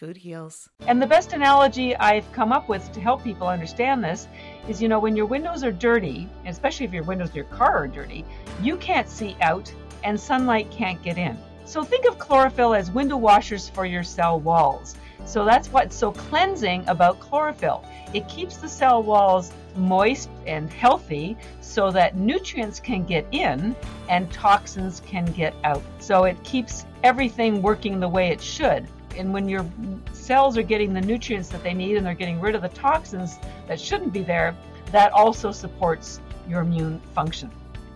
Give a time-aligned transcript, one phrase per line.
[0.00, 0.70] food heals.
[0.86, 4.28] And the best analogy I've come up with to help people understand this
[4.66, 7.84] is you know, when your windows are dirty, especially if your windows of your car
[7.84, 8.24] are dirty,
[8.62, 9.70] you can't see out
[10.02, 11.36] and sunlight can't get in.
[11.66, 14.96] So think of chlorophyll as window washers for your cell walls.
[15.26, 17.84] So that's what's so cleansing about chlorophyll.
[18.14, 23.76] It keeps the cell walls moist and healthy so that nutrients can get in
[24.08, 25.82] and toxins can get out.
[25.98, 28.88] So it keeps everything working the way it should.
[29.16, 29.66] And when your
[30.12, 33.38] cells are getting the nutrients that they need and they're getting rid of the toxins
[33.66, 34.56] that shouldn't be there,
[34.92, 37.50] that also supports your immune function.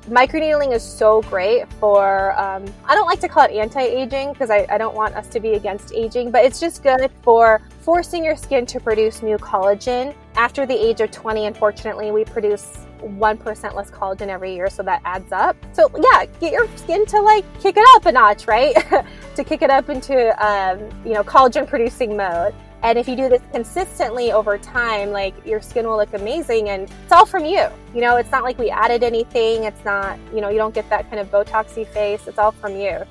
[0.08, 4.50] Microneedling is so great for, um, I don't like to call it anti aging because
[4.50, 8.22] I, I don't want us to be against aging, but it's just good for forcing
[8.22, 10.14] your skin to produce new collagen.
[10.36, 15.00] After the age of 20, unfortunately, we produce 1% less collagen every year, so that
[15.04, 15.56] adds up.
[15.72, 18.74] So, yeah, get your skin to like kick it up a notch, right?
[19.36, 22.54] to kick it up into, um, you know, collagen producing mode.
[22.82, 26.82] And if you do this consistently over time, like your skin will look amazing and
[26.82, 27.66] it's all from you.
[27.94, 29.64] You know, it's not like we added anything.
[29.64, 32.26] It's not, you know, you don't get that kind of Botoxy face.
[32.26, 33.02] It's all from you.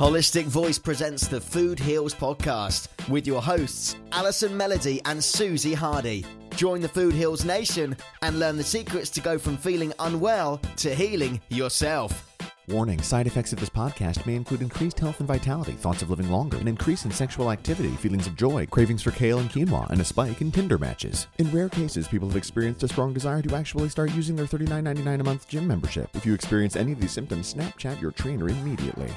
[0.00, 6.26] Holistic Voice presents the Food Heals podcast with your hosts, Allison Melody and Susie Hardy.
[6.56, 10.94] Join the Food Heals Nation and learn the secrets to go from feeling unwell to
[10.94, 12.30] healing yourself.
[12.68, 16.30] Warning side effects of this podcast may include increased health and vitality, thoughts of living
[16.30, 20.00] longer, an increase in sexual activity, feelings of joy, cravings for kale and quinoa, and
[20.00, 21.26] a spike in Tinder matches.
[21.38, 25.20] In rare cases, people have experienced a strong desire to actually start using their $39.99
[25.20, 26.08] a month gym membership.
[26.14, 29.10] If you experience any of these symptoms, Snapchat your trainer immediately.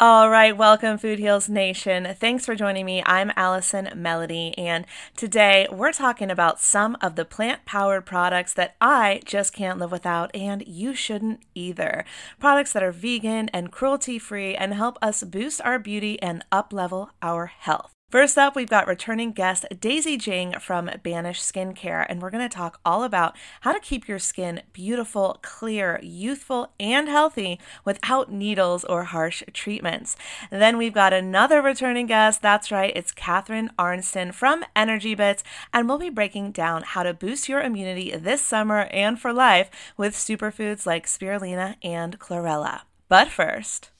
[0.00, 2.14] All right, welcome, Food Heals Nation.
[2.20, 3.02] Thanks for joining me.
[3.04, 4.86] I'm Allison Melody, and
[5.16, 9.90] today we're talking about some of the plant powered products that I just can't live
[9.90, 12.04] without, and you shouldn't either.
[12.38, 16.72] Products that are vegan and cruelty free and help us boost our beauty and up
[16.72, 17.97] level our health.
[18.10, 22.56] First up, we've got returning guest Daisy Jing from Banish Skincare, and we're going to
[22.56, 28.82] talk all about how to keep your skin beautiful, clear, youthful, and healthy without needles
[28.84, 30.16] or harsh treatments.
[30.50, 32.40] Then we've got another returning guest.
[32.40, 35.44] That's right, it's Catharine Arnston from Energy Bits,
[35.74, 39.68] and we'll be breaking down how to boost your immunity this summer and for life
[39.98, 42.84] with superfoods like spirulina and chlorella.
[43.10, 43.90] But first,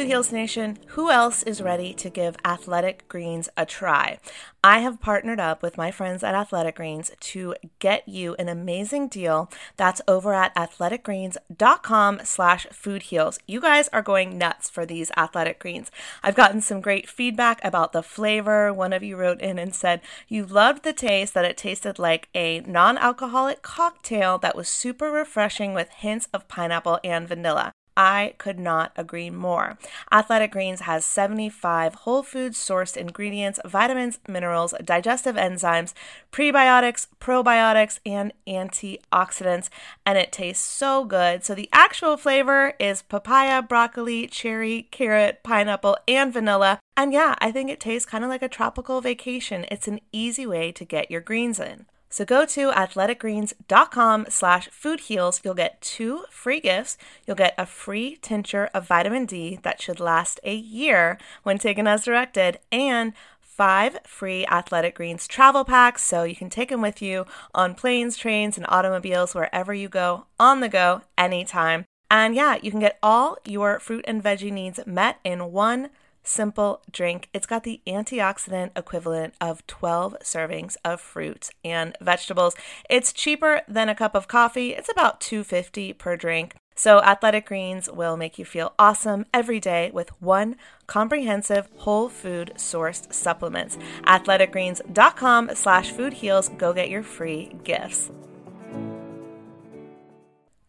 [0.00, 4.18] Food Heals Nation, who else is ready to give Athletic Greens a try?
[4.64, 9.08] I have partnered up with my friends at Athletic Greens to get you an amazing
[9.08, 13.40] deal that's over at athleticgreens.com slash foodheals.
[13.46, 15.90] You guys are going nuts for these Athletic Greens.
[16.22, 18.72] I've gotten some great feedback about the flavor.
[18.72, 22.30] One of you wrote in and said you loved the taste, that it tasted like
[22.34, 27.74] a non-alcoholic cocktail that was super refreshing with hints of pineapple and vanilla.
[28.00, 29.76] I could not agree more.
[30.10, 35.92] Athletic Greens has 75 whole food sourced ingredients, vitamins, minerals, digestive enzymes,
[36.32, 39.68] prebiotics, probiotics, and antioxidants,
[40.06, 41.44] and it tastes so good.
[41.44, 46.80] So the actual flavor is papaya, broccoli, cherry, carrot, pineapple, and vanilla.
[46.96, 49.66] And yeah, I think it tastes kind of like a tropical vacation.
[49.70, 51.84] It's an easy way to get your greens in.
[52.10, 55.40] So go to athleticgreens.com slash foodheals.
[55.44, 56.98] You'll get two free gifts.
[57.24, 61.86] You'll get a free tincture of vitamin D that should last a year when taken
[61.86, 67.00] as directed, and five free Athletic Greens travel packs so you can take them with
[67.00, 71.84] you on planes, trains, and automobiles wherever you go, on the go, anytime.
[72.10, 75.90] And yeah, you can get all your fruit and veggie needs met in one
[76.22, 77.28] simple drink.
[77.32, 82.54] It's got the antioxidant equivalent of 12 servings of fruits and vegetables.
[82.88, 84.70] It's cheaper than a cup of coffee.
[84.70, 86.54] It's about 250 per drink.
[86.74, 90.56] So Athletic Greens will make you feel awesome every day with one
[90.86, 93.76] comprehensive whole food sourced supplements.
[94.04, 96.56] Athleticgreens.com slash foodheals.
[96.56, 98.10] Go get your free gifts.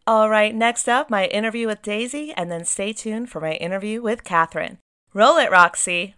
[0.04, 4.02] All right, next up, my interview with Daisy, and then stay tuned for my interview
[4.02, 4.78] with Catharine.
[5.14, 6.14] Roll it, Roxy.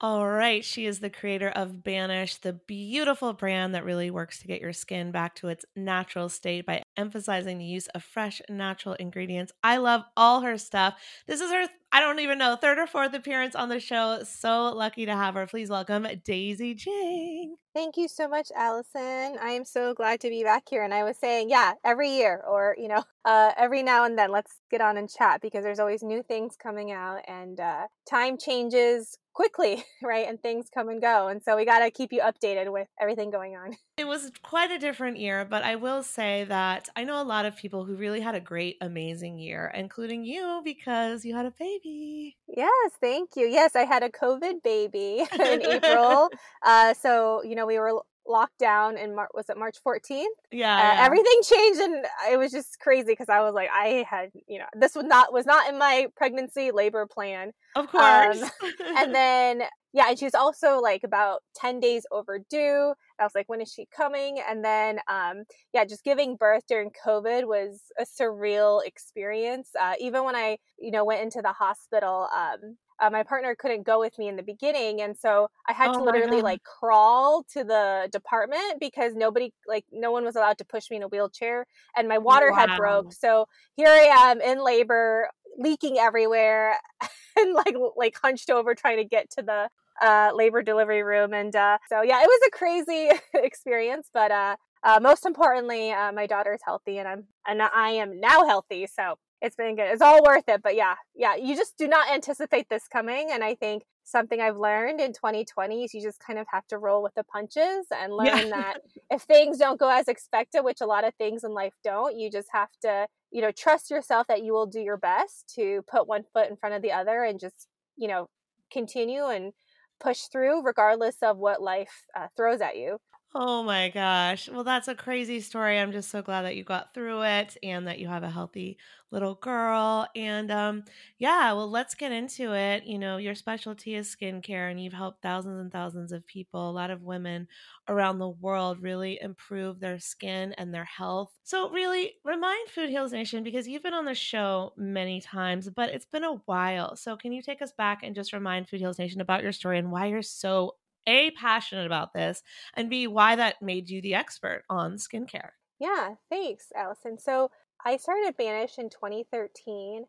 [0.00, 0.64] All right.
[0.64, 4.72] She is the creator of Banish, the beautiful brand that really works to get your
[4.72, 9.52] skin back to its natural state by emphasizing the use of fresh, natural ingredients.
[9.62, 10.94] I love all her stuff.
[11.26, 14.22] This is her, I don't even know, third or fourth appearance on the show.
[14.22, 15.46] So lucky to have her.
[15.46, 17.56] Please welcome Daisy Jing.
[17.72, 19.38] Thank you so much, Allison.
[19.40, 20.84] I am so glad to be back here.
[20.84, 24.30] And I was saying, yeah, every year or, you know, uh, every now and then,
[24.30, 28.36] let's get on and chat because there's always new things coming out and uh, time
[28.36, 30.28] changes quickly, right?
[30.28, 31.28] And things come and go.
[31.28, 33.74] And so we got to keep you updated with everything going on.
[33.98, 37.46] It was quite a different year, but I will say that I know a lot
[37.46, 41.50] of people who really had a great, amazing year, including you because you had a
[41.58, 42.36] baby.
[42.46, 43.46] Yes, thank you.
[43.46, 46.28] Yes, I had a COVID baby in April.
[46.62, 50.24] Uh, so, you know, we were lockdown in Mar- was it March 14th?
[50.50, 51.04] Yeah, uh, yeah.
[51.04, 54.64] everything changed and it was just crazy because I was like I had you know
[54.74, 58.42] this was not was not in my pregnancy labor plan of course.
[58.42, 58.50] Um,
[58.96, 59.62] and then
[59.92, 62.94] yeah, and she was also like about 10 days overdue.
[63.18, 64.40] I was like, when is she coming?
[64.48, 69.70] And then um yeah, just giving birth during COVID was a surreal experience.
[69.78, 73.82] Uh, even when I, you know, went into the hospital, um uh, my partner couldn't
[73.84, 76.44] go with me in the beginning and so i had Oh to literally God.
[76.44, 80.96] like crawl to the department because nobody like no one was allowed to push me
[80.96, 83.46] in a wheelchair and my water had broke so
[83.76, 86.76] here i am in labor leaking everywhere
[87.36, 89.68] and like like hunched over trying to get to the
[90.02, 94.56] uh, labor delivery room and uh, so yeah it was a crazy experience but uh,
[94.82, 99.16] uh, most importantly uh, my daughter's healthy and i'm and i am now healthy so
[99.42, 99.88] it's been good.
[99.88, 100.62] It's all worth it.
[100.62, 103.28] But yeah, yeah, you just do not anticipate this coming.
[103.30, 106.78] And I think something I've learned in 2020 is you just kind of have to
[106.78, 108.50] roll with the punches and learn Yeah.
[108.50, 108.78] that
[109.10, 112.30] if things don't go as expected, which a lot of things in life don't, you
[112.30, 116.08] just have to, you know, trust yourself that you will do your best to put
[116.08, 118.28] one foot in front of the other and just, you know,
[118.72, 119.52] continue and
[120.00, 122.98] push through regardless of what life uh, throws at you.
[123.34, 124.48] Oh my gosh.
[124.48, 125.78] Well, that's a crazy story.
[125.78, 128.78] I'm just so glad that you got through it and that you have a healthy
[129.10, 130.08] little girl.
[130.16, 130.84] And um
[131.18, 132.84] yeah, well, let's get into it.
[132.84, 136.72] You know, your specialty is skincare and you've helped thousands and thousands of people, a
[136.72, 137.46] lot of women
[137.88, 141.34] around the world really improve their skin and their health.
[141.42, 145.90] So, really remind Food Heals Nation because you've been on the show many times, but
[145.90, 146.96] it's been a while.
[146.96, 149.78] So, can you take us back and just remind Food Heals Nation about your story
[149.78, 152.42] and why you're so a passionate about this
[152.74, 157.18] and b why that made you the expert on skincare Yeah, thanks, Allison.
[157.18, 157.50] So
[157.84, 160.04] I started Banish in 2013,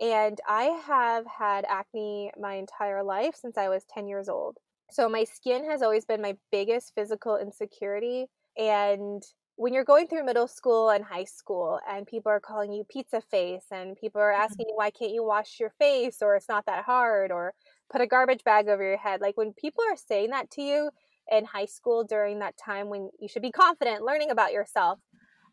[0.00, 4.58] and I have had acne my entire life since I was 10 years old.
[4.90, 8.26] So my skin has always been my biggest physical insecurity.
[8.56, 9.22] And
[9.56, 13.22] when you're going through middle school and high school, and people are calling you pizza
[13.22, 14.42] face, and people are mm-hmm.
[14.42, 17.54] asking you, why can't you wash your face, or it's not that hard, or
[17.90, 20.90] put a garbage bag over your head, like when people are saying that to you,
[21.30, 25.00] in high school during that time when you should be confident learning about yourself,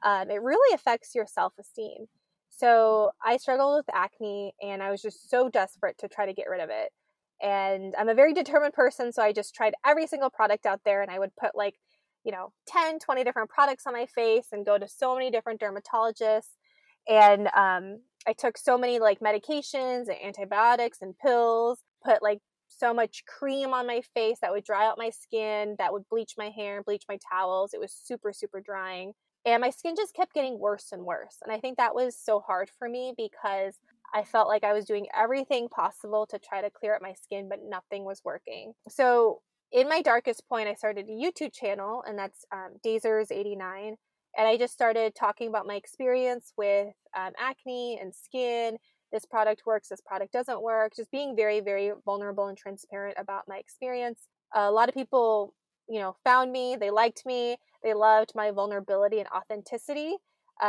[0.04, 2.06] um, it really affects your self esteem.
[2.50, 6.50] So I struggled with acne and I was just so desperate to try to get
[6.50, 6.92] rid of it.
[7.42, 11.02] And I'm a very determined person, so I just tried every single product out there
[11.02, 11.76] and I would put like,
[12.24, 15.60] you know, 10, 20 different products on my face and go to so many different
[15.60, 16.52] dermatologists.
[17.10, 22.94] And um, I took so many like medications and antibiotics and pills, put like so
[22.94, 26.50] much cream on my face that would dry out my skin, that would bleach my
[26.50, 27.74] hair, and bleach my towels.
[27.74, 29.14] It was super, super drying.
[29.46, 31.38] And my skin just kept getting worse and worse.
[31.44, 33.78] And I think that was so hard for me because
[34.14, 37.50] I felt like I was doing everything possible to try to clear up my skin,
[37.50, 38.74] but nothing was working.
[38.88, 39.42] So,
[39.72, 43.96] in my darkest point, I started a YouTube channel, and that's um, Dazers89.
[44.38, 48.78] And I just started talking about my experience with um, acne and skin.
[49.14, 50.94] This product works, this product doesn't work.
[50.96, 54.28] Just being very, very vulnerable and transparent about my experience.
[54.54, 55.54] a lot of people,
[55.88, 60.16] you know, found me, they liked me, they loved my vulnerability and authenticity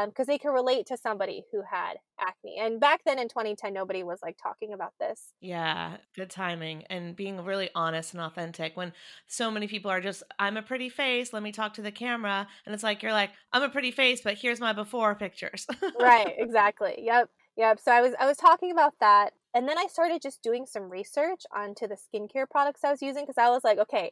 [0.07, 2.57] because um, they could relate to somebody who had acne.
[2.59, 5.33] And back then in 2010, nobody was like talking about this.
[5.41, 8.93] yeah good timing and being really honest and authentic when
[9.27, 12.47] so many people are just i'm a pretty face let me talk to the camera
[12.65, 15.67] and it's like you're like i'm a pretty face but here's my before pictures
[16.01, 16.95] right, exactly.
[16.99, 17.29] Yep.
[17.57, 17.81] Yep.
[17.81, 20.91] So I was I was talking about that and then I started just doing some
[20.91, 24.11] research onto the skincare products I was using because I was like, okay,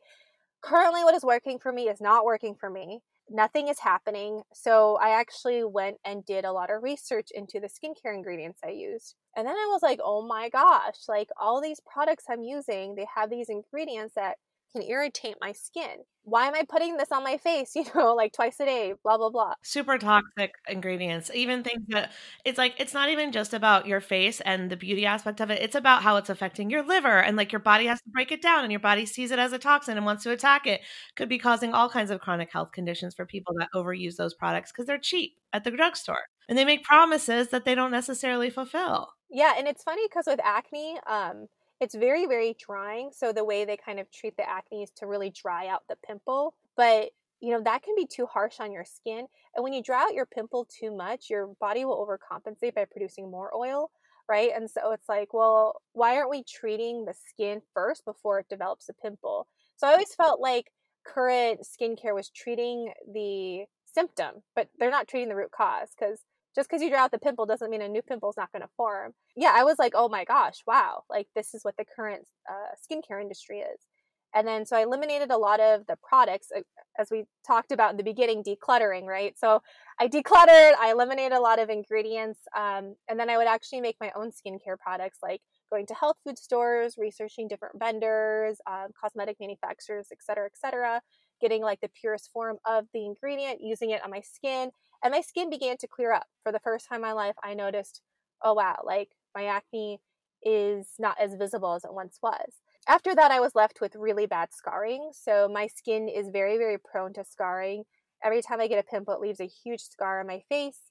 [0.63, 3.01] currently what is working for me is not working for me.
[3.31, 4.43] Nothing is happening.
[4.55, 8.71] So I actually went and did a lot of research into the skincare ingredients I
[8.71, 9.15] used.
[9.37, 13.07] And then I was like, oh my gosh, like all these products I'm using, they
[13.17, 14.37] have these ingredients that
[14.73, 16.05] can irritate my skin.
[16.25, 19.17] Why am I putting this on my face, you know, like twice a day, blah,
[19.17, 19.55] blah, blah.
[19.62, 22.12] super toxic ingredients even things that
[22.45, 25.61] it's like it's not even just about your face and the beauty aspect of it
[25.61, 28.43] it's about how it's affecting your liver and like your body has to break it
[28.43, 30.81] down and your body sees it as a toxin and wants to attack it
[31.17, 34.71] could be causing all kinds of chronic health conditions for people that overuse those products
[34.73, 39.09] because they're cheap at the drugstore and they make promises that they don't necessarily fulfill
[39.31, 41.47] Yeah, and it's funny because with acne, um,
[41.83, 43.11] it's very, very drying.
[43.12, 45.97] So the way they kind of treat the acne is to really dry out the
[46.07, 46.55] pimple.
[46.77, 47.11] But
[47.41, 50.15] you know that can be too harsh on your skin, and when you dry out
[50.15, 53.91] your pimple too much, your body will overcompensate by producing more oil,
[54.29, 54.51] right?
[54.55, 58.89] And so it's like, well, why aren't we treating the skin first before it develops
[58.89, 59.49] a pimple?
[59.77, 60.67] So I always felt like
[61.05, 66.21] current skincare was treating the symptom, but they're not treating the root cause because
[66.54, 68.62] just because you dry out the pimple doesn't mean a new pimple is not going
[68.62, 69.12] to form.
[69.37, 72.75] Yeah, I was like, oh my gosh, wow, like this is what the current uh,
[72.85, 73.80] skincare industry is.
[74.35, 76.49] And then so I eliminated a lot of the products
[76.99, 79.38] as we talked about in the beginning, decluttering, right?
[79.38, 79.62] So
[80.00, 83.97] I decluttered, I eliminated a lot of ingredients, um, and then I would actually make
[84.00, 89.37] my own skincare products like going to health food stores, researching different vendors, um, cosmetic
[89.38, 91.02] manufacturers, et cetera, et cetera,
[91.42, 94.71] getting like the purest form of the ingredient, using it on my skin.
[95.02, 96.26] And my skin began to clear up.
[96.42, 98.02] For the first time in my life, I noticed,
[98.42, 100.00] oh wow, like my acne
[100.42, 102.61] is not as visible as it once was.
[102.88, 105.11] After that, I was left with really bad scarring.
[105.12, 107.85] So my skin is very, very prone to scarring.
[108.25, 110.90] Every time I get a pimple, it leaves a huge scar on my face.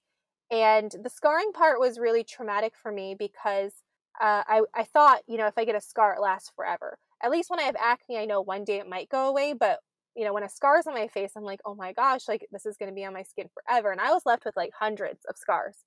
[0.49, 3.83] And the scarring part was really traumatic for me because
[4.19, 6.97] uh, I, I thought, you know, if I get a scar, it lasts forever.
[7.23, 9.53] At least when I have acne, I know one day it might go away.
[9.53, 9.79] But,
[10.15, 12.65] you know, when a scar's on my face, I'm like, oh my gosh, like this
[12.65, 13.91] is going to be on my skin forever.
[13.91, 15.77] And I was left with like hundreds of scars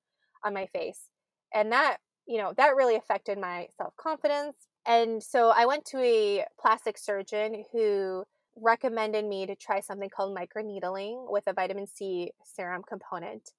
[0.44, 1.08] on my face.
[1.52, 4.56] And that, you know, that really affected my self confidence.
[4.86, 8.24] And so I went to a plastic surgeon who
[8.56, 13.50] recommended me to try something called microneedling with a vitamin C serum component.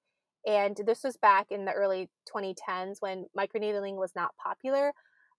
[0.46, 4.92] And this was back in the early 2010s when microneedling was not popular.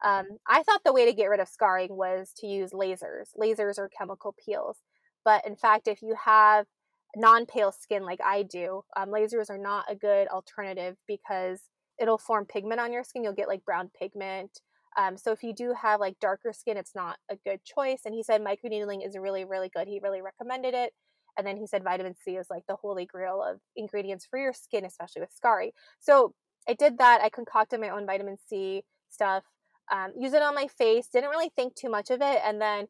[0.03, 3.79] Um, I thought the way to get rid of scarring was to use lasers, lasers
[3.79, 4.77] or chemical peels.
[5.27, 6.67] But in fact, if you have
[7.17, 11.63] non pale skin like I do, um, lasers are not a good alternative because
[11.99, 13.25] it'll form pigment on your skin.
[13.25, 14.61] You'll get like brown pigment.
[14.97, 18.03] Um, so if you do have like darker skin, it's not a good choice.
[18.05, 19.89] And he said microneedling is really, really good.
[19.89, 20.93] He really recommended it.
[21.37, 24.53] And then he said vitamin C is like the holy grail of ingredients for your
[24.53, 25.71] skin, especially with scarring.
[25.99, 26.35] So
[26.69, 27.19] I did that.
[27.21, 29.43] I concocted my own vitamin C stuff,
[29.91, 31.09] um, use it on my face.
[31.11, 32.39] Didn't really think too much of it.
[32.45, 32.87] And then,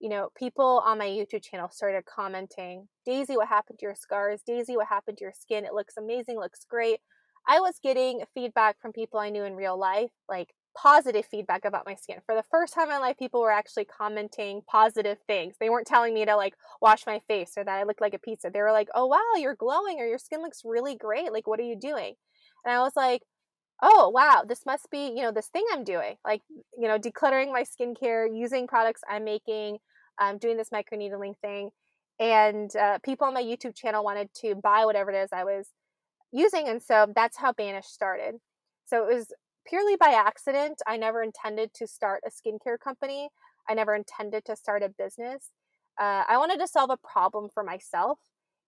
[0.00, 4.40] you know, people on my YouTube channel started commenting, Daisy, what happened to your scars?
[4.46, 5.64] Daisy, what happened to your skin?
[5.64, 7.00] It looks amazing, looks great.
[7.46, 11.86] I was getting feedback from people I knew in real life, like positive feedback about
[11.86, 12.18] my skin.
[12.24, 15.56] For the first time in my life, people were actually commenting positive things.
[15.60, 18.18] They weren't telling me to like wash my face or that I looked like a
[18.18, 18.50] pizza.
[18.52, 21.32] They were like, oh, wow, you're glowing or your skin looks really great.
[21.32, 22.14] Like, what are you doing?
[22.64, 23.22] And I was like,
[23.82, 26.16] oh, wow, this must be, you know, this thing I'm doing.
[26.24, 26.42] Like,
[26.78, 29.78] you know, decluttering my skincare, using products I'm making,
[30.20, 31.70] um, doing this microneedling thing.
[32.18, 35.68] And uh, people on my YouTube channel wanted to buy whatever it is I was
[36.32, 36.68] using.
[36.68, 38.36] And so that's how Banish started.
[38.84, 39.32] So it was
[39.66, 40.82] purely by accident.
[40.86, 43.30] I never intended to start a skincare company.
[43.68, 45.50] I never intended to start a business.
[45.98, 48.18] Uh, I wanted to solve a problem for myself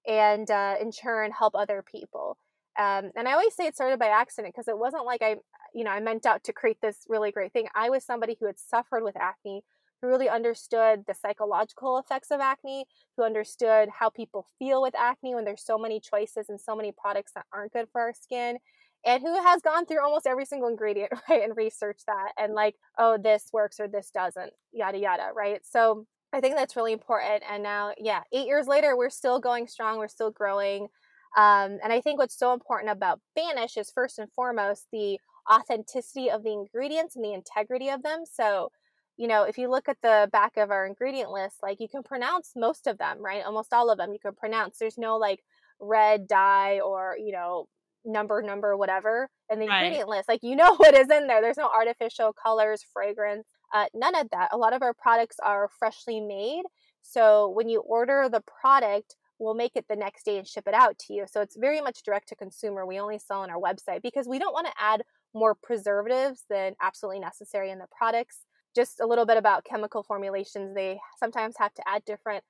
[0.06, 2.36] and uh, in turn help other people.
[2.78, 5.36] Um, and I always say it started by accident because it wasn't like I,
[5.74, 7.68] you know, I meant out to create this really great thing.
[7.74, 9.62] I was somebody who had suffered with acne,
[10.02, 12.84] who really understood the psychological effects of acne,
[13.16, 16.92] who understood how people feel with acne when there's so many choices and so many
[16.92, 18.58] products that aren't good for our skin
[19.04, 22.76] and who has gone through almost every single ingredient, right, and researched that and like,
[22.98, 25.60] oh, this works or this doesn't, yada, yada, right?
[25.64, 27.42] So I think that's really important.
[27.48, 30.88] And now, yeah, eight years later, we're still going strong, we're still growing.
[31.36, 35.18] Um, and I think what's so important about Banish is first and foremost the
[35.50, 38.24] authenticity of the ingredients and the integrity of them.
[38.30, 38.70] So,
[39.16, 42.02] you know, if you look at the back of our ingredient list, like you can
[42.02, 43.44] pronounce most of them, right?
[43.44, 44.78] Almost all of them you can pronounce.
[44.78, 45.40] There's no like
[45.80, 47.66] red dye or, you know,
[48.04, 49.84] number number whatever in the right.
[49.84, 53.86] ingredient list like you know what is in there there's no artificial colors fragrance uh,
[53.94, 56.62] none of that a lot of our products are freshly made
[57.00, 60.74] so when you order the product we'll make it the next day and ship it
[60.74, 63.60] out to you so it's very much direct to consumer we only sell on our
[63.60, 65.02] website because we don't want to add
[65.34, 70.74] more preservatives than absolutely necessary in the products just a little bit about chemical formulations
[70.74, 72.42] they sometimes have to add different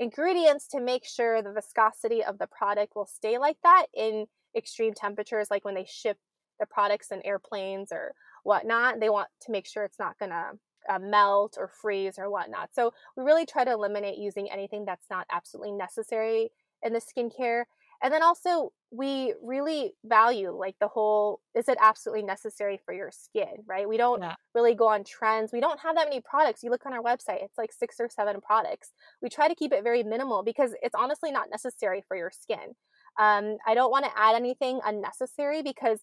[0.00, 4.94] ingredients to make sure the viscosity of the product will stay like that in extreme
[4.94, 6.18] temperatures, like when they ship
[6.58, 10.52] the products in airplanes or whatnot, they want to make sure it's not going to
[10.88, 12.70] uh, melt or freeze or whatnot.
[12.74, 16.50] So we really try to eliminate using anything that's not absolutely necessary
[16.82, 17.64] in the skincare.
[18.02, 23.10] And then also, we really value like the whole is it absolutely necessary for your
[23.12, 23.88] skin, right?
[23.88, 24.34] We don't yeah.
[24.54, 25.52] really go on trends.
[25.52, 26.62] We don't have that many products.
[26.62, 28.90] You look on our website, it's like six or seven products.
[29.22, 32.74] We try to keep it very minimal because it's honestly not necessary for your skin.
[33.18, 36.00] Um, I don't want to add anything unnecessary because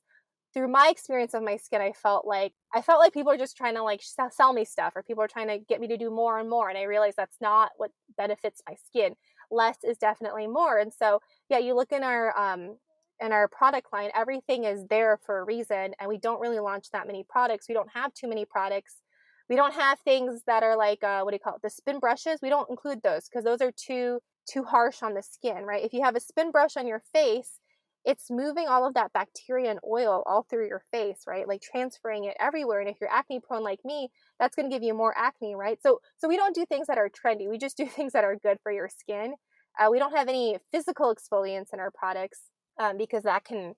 [0.53, 3.57] through my experience of my skin, I felt like I felt like people are just
[3.57, 6.09] trying to like sell me stuff, or people are trying to get me to do
[6.09, 9.15] more and more, and I realized that's not what benefits my skin.
[9.49, 12.77] Less is definitely more, and so yeah, you look in our um,
[13.19, 16.91] in our product line, everything is there for a reason, and we don't really launch
[16.91, 17.67] that many products.
[17.67, 18.95] We don't have too many products.
[19.49, 21.61] We don't have things that are like uh, what do you call it?
[21.61, 22.39] The spin brushes.
[22.41, 25.83] We don't include those because those are too too harsh on the skin, right?
[25.83, 27.59] If you have a spin brush on your face,
[28.07, 31.45] it's moving all of that bacteria and oil all through your face, right?
[31.45, 32.79] Like transferring it everywhere.
[32.79, 35.77] And if you're acne prone like me, that's going to give you more acne, right?
[35.83, 37.49] So, so we don't do things that are trendy.
[37.49, 39.33] We just do things that are good for your skin.
[39.77, 42.43] Uh, we don't have any physical exfoliants in our products
[42.79, 43.73] um, because that can,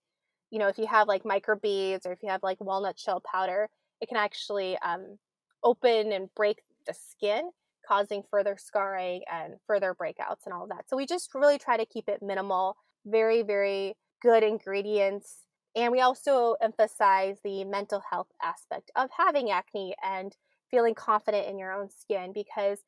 [0.51, 3.67] you know, if you have like microbeads or if you have like walnut shell powder,
[3.99, 5.17] it can actually um,
[5.63, 7.49] open and break the skin,
[7.87, 10.87] causing further scarring and further breakouts and all of that.
[10.87, 15.45] So we just really try to keep it minimal, very, very good ingredients.
[15.75, 20.36] And we also emphasize the mental health aspect of having acne and
[20.69, 22.79] feeling confident in your own skin because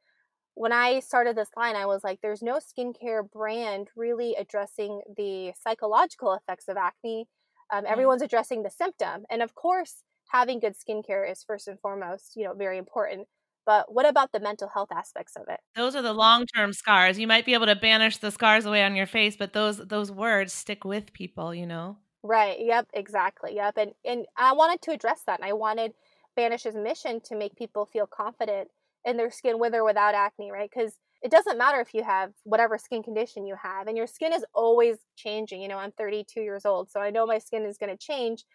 [0.56, 5.54] when I started this line, I was like, there's no skincare brand really addressing the
[5.62, 7.28] psychological effects of acne.
[7.72, 7.92] Um, mm-hmm.
[7.92, 9.24] Everyone's addressing the symptom.
[9.30, 13.28] And of course, having good skincare is first and foremost, you know, very important.
[13.66, 15.60] But what about the mental health aspects of it?
[15.76, 17.18] Those are the long-term scars.
[17.20, 20.12] You might be able to banish the scars away on your face, but those those
[20.12, 21.98] words stick with people, you know.
[22.24, 22.60] Right.
[22.60, 23.56] Yep, exactly.
[23.56, 23.78] Yep.
[23.78, 25.40] And and I wanted to address that.
[25.40, 25.94] And I wanted
[26.36, 28.70] Banish's mission to make people feel confident
[29.04, 30.72] in their skin with or without acne, right?
[30.72, 34.34] Cuz it doesn't matter if you have whatever skin condition you have and your skin
[34.34, 35.62] is always changing.
[35.62, 38.46] You know, I'm 32 years old, so I know my skin is going to change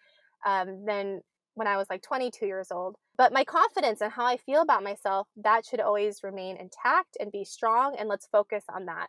[0.45, 1.21] um, than
[1.55, 2.97] when I was like 22 years old.
[3.17, 7.31] But my confidence and how I feel about myself, that should always remain intact and
[7.31, 7.95] be strong.
[7.97, 9.07] And let's focus on that.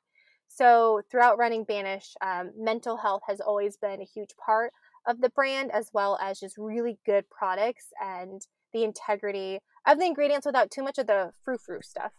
[0.49, 4.73] So, throughout running Banish, um, mental health has always been a huge part
[5.07, 8.41] of the brand, as well as just really good products and
[8.73, 12.13] the integrity of the ingredients without too much of the frou frou stuff.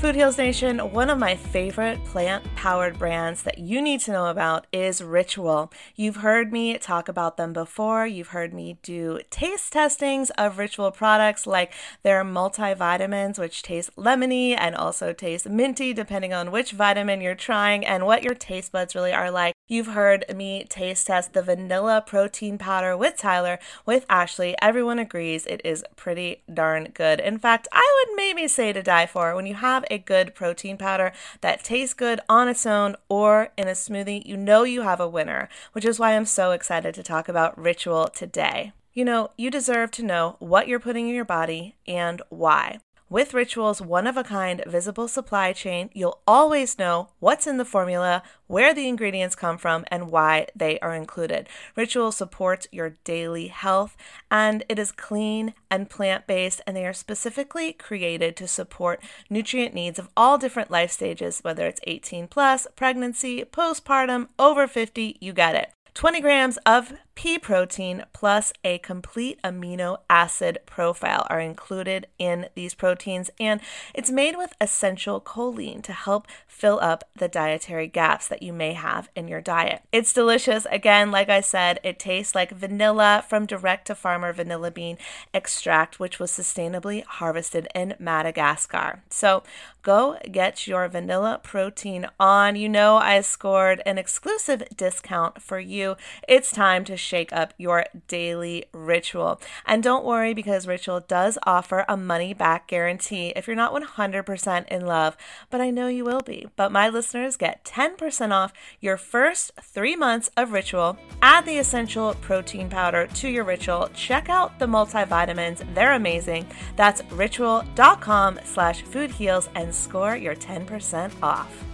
[0.00, 4.28] Food Heals Nation, one of my favorite plant powered brands that you need to know
[4.28, 5.70] about is Ritual.
[5.94, 8.06] You've heard me talk about them before.
[8.06, 14.56] You've heard me do taste testings of Ritual products like their multivitamins, which taste lemony
[14.58, 18.94] and also taste minty, depending on which vitamin you're trying and what your taste buds
[18.94, 19.54] really are like.
[19.70, 24.56] You've heard me taste test the vanilla protein powder with Tyler, with Ashley.
[24.60, 27.20] Everyone agrees it is pretty darn good.
[27.20, 30.76] In fact, I would maybe say to die for when you have a good protein
[30.76, 34.98] powder that tastes good on its own or in a smoothie, you know you have
[34.98, 38.72] a winner, which is why I'm so excited to talk about Ritual today.
[38.92, 42.80] You know, you deserve to know what you're putting in your body and why.
[43.10, 47.64] With Ritual's one of a kind visible supply chain, you'll always know what's in the
[47.64, 51.48] formula, where the ingredients come from, and why they are included.
[51.74, 53.96] Ritual supports your daily health,
[54.30, 59.74] and it is clean and plant based, and they are specifically created to support nutrient
[59.74, 65.32] needs of all different life stages, whether it's 18 plus, pregnancy, postpartum, over 50, you
[65.32, 65.72] get it.
[65.94, 72.74] 20 grams of pea protein plus a complete amino acid profile are included in these
[72.74, 73.60] proteins, and
[73.94, 78.72] it's made with essential choline to help fill up the dietary gaps that you may
[78.72, 79.82] have in your diet.
[79.92, 80.66] It's delicious.
[80.70, 84.98] Again, like I said, it tastes like vanilla from direct to farmer vanilla bean
[85.34, 89.02] extract, which was sustainably harvested in Madagascar.
[89.10, 89.42] So
[89.82, 92.56] go get your vanilla protein on.
[92.56, 95.96] You know, I scored an exclusive discount for you.
[96.28, 99.40] It's time to shake up your daily ritual.
[99.66, 104.68] And don't worry because Ritual does offer a money back guarantee if you're not 100%
[104.68, 105.16] in love,
[105.50, 106.48] but I know you will be.
[106.56, 110.98] But my listeners get 10% off your first three months of Ritual.
[111.22, 113.90] Add the essential protein powder to your Ritual.
[113.94, 116.46] Check out the multivitamins, they're amazing.
[116.76, 121.69] That's ritual.com slash food heals and score your 10% off.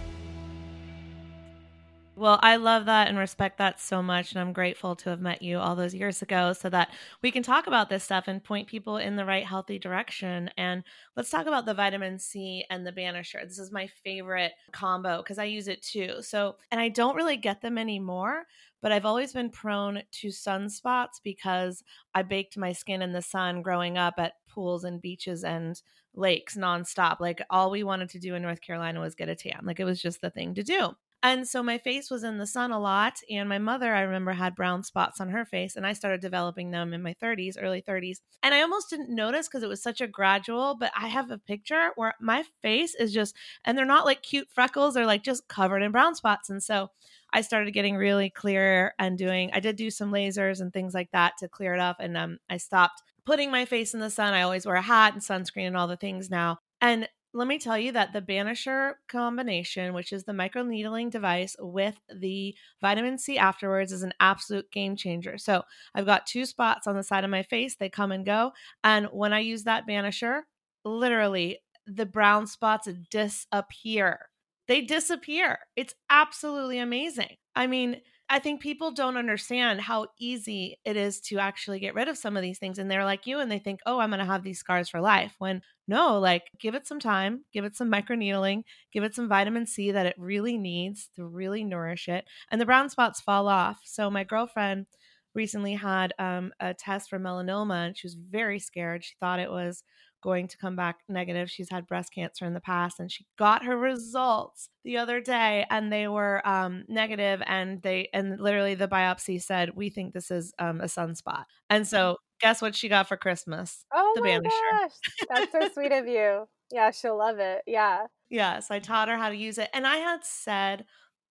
[2.17, 4.31] Well, I love that and respect that so much.
[4.31, 6.89] And I'm grateful to have met you all those years ago so that
[7.21, 10.49] we can talk about this stuff and point people in the right healthy direction.
[10.57, 10.83] And
[11.15, 13.43] let's talk about the vitamin C and the Banisher.
[13.43, 16.15] This is my favorite combo because I use it too.
[16.21, 18.45] So, and I don't really get them anymore,
[18.81, 21.83] but I've always been prone to sunspots because
[22.15, 25.79] I baked my skin in the sun growing up at pools and beaches and
[26.15, 27.19] lakes nonstop.
[27.19, 29.59] Like all we wanted to do in North Carolina was get a tan.
[29.65, 30.95] Like it was just the thing to do.
[31.23, 33.15] And so my face was in the sun a lot.
[33.29, 35.75] And my mother, I remember, had brown spots on her face.
[35.75, 38.21] And I started developing them in my 30s, early 30s.
[38.43, 40.75] And I almost didn't notice because it was such a gradual.
[40.75, 44.47] But I have a picture where my face is just, and they're not like cute
[44.51, 46.49] freckles, they're like just covered in brown spots.
[46.49, 46.91] And so
[47.33, 51.11] I started getting really clear and doing, I did do some lasers and things like
[51.11, 51.97] that to clear it up.
[51.99, 54.33] And um, I stopped putting my face in the sun.
[54.33, 56.59] I always wear a hat and sunscreen and all the things now.
[56.79, 61.99] And let me tell you that the Banisher combination, which is the microneedling device with
[62.13, 65.37] the vitamin C afterwards, is an absolute game changer.
[65.37, 65.63] So
[65.93, 68.53] I've got two spots on the side of my face, they come and go.
[68.83, 70.41] And when I use that Banisher,
[70.83, 74.29] literally the brown spots disappear.
[74.67, 75.59] they disappear.
[75.75, 77.37] It's absolutely amazing.
[77.55, 82.09] I mean, I think people don't understand how easy it is to actually get rid
[82.09, 82.77] of some of these things.
[82.77, 84.99] And they're like you and they think, oh, I'm going to have these scars for
[84.99, 85.35] life.
[85.39, 89.65] When no, like give it some time, give it some microneedling, give it some vitamin
[89.65, 92.25] C that it really needs to really nourish it.
[92.51, 93.81] And the brown spots fall off.
[93.85, 94.87] So my girlfriend
[95.33, 99.05] recently had um, a test for melanoma and she was very scared.
[99.05, 99.83] She thought it was
[100.21, 101.49] going to come back negative.
[101.49, 105.65] She's had breast cancer in the past and she got her results the other day
[105.69, 110.31] and they were um, negative and they and literally the biopsy said we think this
[110.31, 111.43] is um, a sunspot.
[111.69, 113.85] And so guess what she got for Christmas?
[113.93, 114.71] Oh the my banisher.
[114.71, 114.91] gosh.
[115.29, 116.47] That's so sweet of you.
[116.71, 117.61] Yeah, she'll love it.
[117.65, 118.07] Yeah.
[118.29, 119.69] Yes, I taught her how to use it.
[119.73, 120.85] And I had said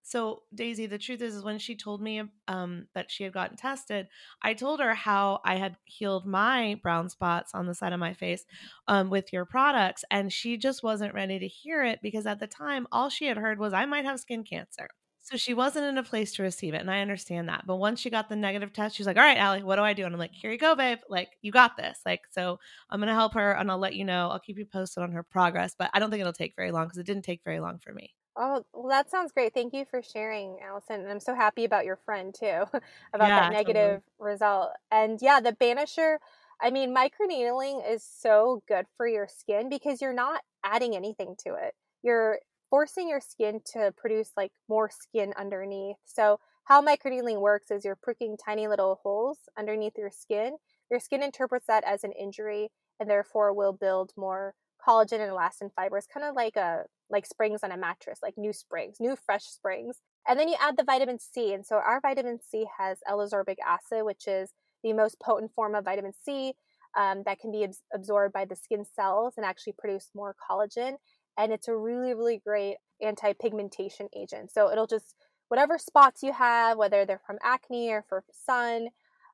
[0.07, 3.57] so Daisy, the truth is, is when she told me um, that she had gotten
[3.57, 4.07] tested,
[4.41, 8.13] I told her how I had healed my brown spots on the side of my
[8.13, 8.45] face
[8.87, 12.47] um, with your products, and she just wasn't ready to hear it because at the
[12.47, 14.87] time, all she had heard was I might have skin cancer.
[15.19, 17.65] So she wasn't in a place to receive it, and I understand that.
[17.67, 19.91] But once she got the negative test, she's like, "All right, Allie, what do I
[19.91, 20.99] do?" And I'm like, "Here you go, babe.
[21.09, 21.99] Like, you got this.
[22.05, 24.29] Like, so I'm gonna help her, and I'll let you know.
[24.29, 25.75] I'll keep you posted on her progress.
[25.77, 27.91] But I don't think it'll take very long because it didn't take very long for
[27.93, 29.53] me." Oh, well, that sounds great.
[29.53, 31.01] Thank you for sharing, Allison.
[31.01, 32.65] And I'm so happy about your friend too,
[33.13, 34.71] about Yeah, that negative result.
[34.91, 36.17] And yeah, the Banisher,
[36.61, 41.55] I mean, microneedling is so good for your skin because you're not adding anything to
[41.55, 41.73] it.
[42.03, 45.97] You're forcing your skin to produce like more skin underneath.
[46.05, 50.57] So, how microneedling works is you're pricking tiny little holes underneath your skin.
[50.91, 52.69] Your skin interprets that as an injury
[52.99, 54.53] and therefore will build more
[54.87, 58.53] collagen and elastin fibers, kind of like a like springs on a mattress, like new
[58.53, 60.01] springs, new fresh springs.
[60.27, 61.53] And then you add the vitamin C.
[61.53, 64.51] And so our vitamin C has L-ascorbic acid, which is
[64.83, 66.53] the most potent form of vitamin C
[66.97, 70.95] um, that can be abs- absorbed by the skin cells and actually produce more collagen.
[71.37, 74.51] And it's a really, really great anti pigmentation agent.
[74.51, 75.15] So it'll just,
[75.47, 78.89] whatever spots you have, whether they're from acne or for sun,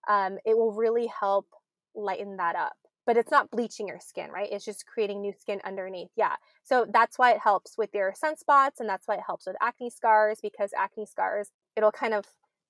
[0.08, 1.48] um, it will really help
[1.96, 2.74] lighten that up
[3.06, 4.50] but it's not bleaching your skin, right?
[4.52, 6.10] It's just creating new skin underneath.
[6.16, 6.36] Yeah.
[6.64, 9.90] So that's why it helps with your sunspots and that's why it helps with acne
[9.90, 12.26] scars because acne scars, it'll kind of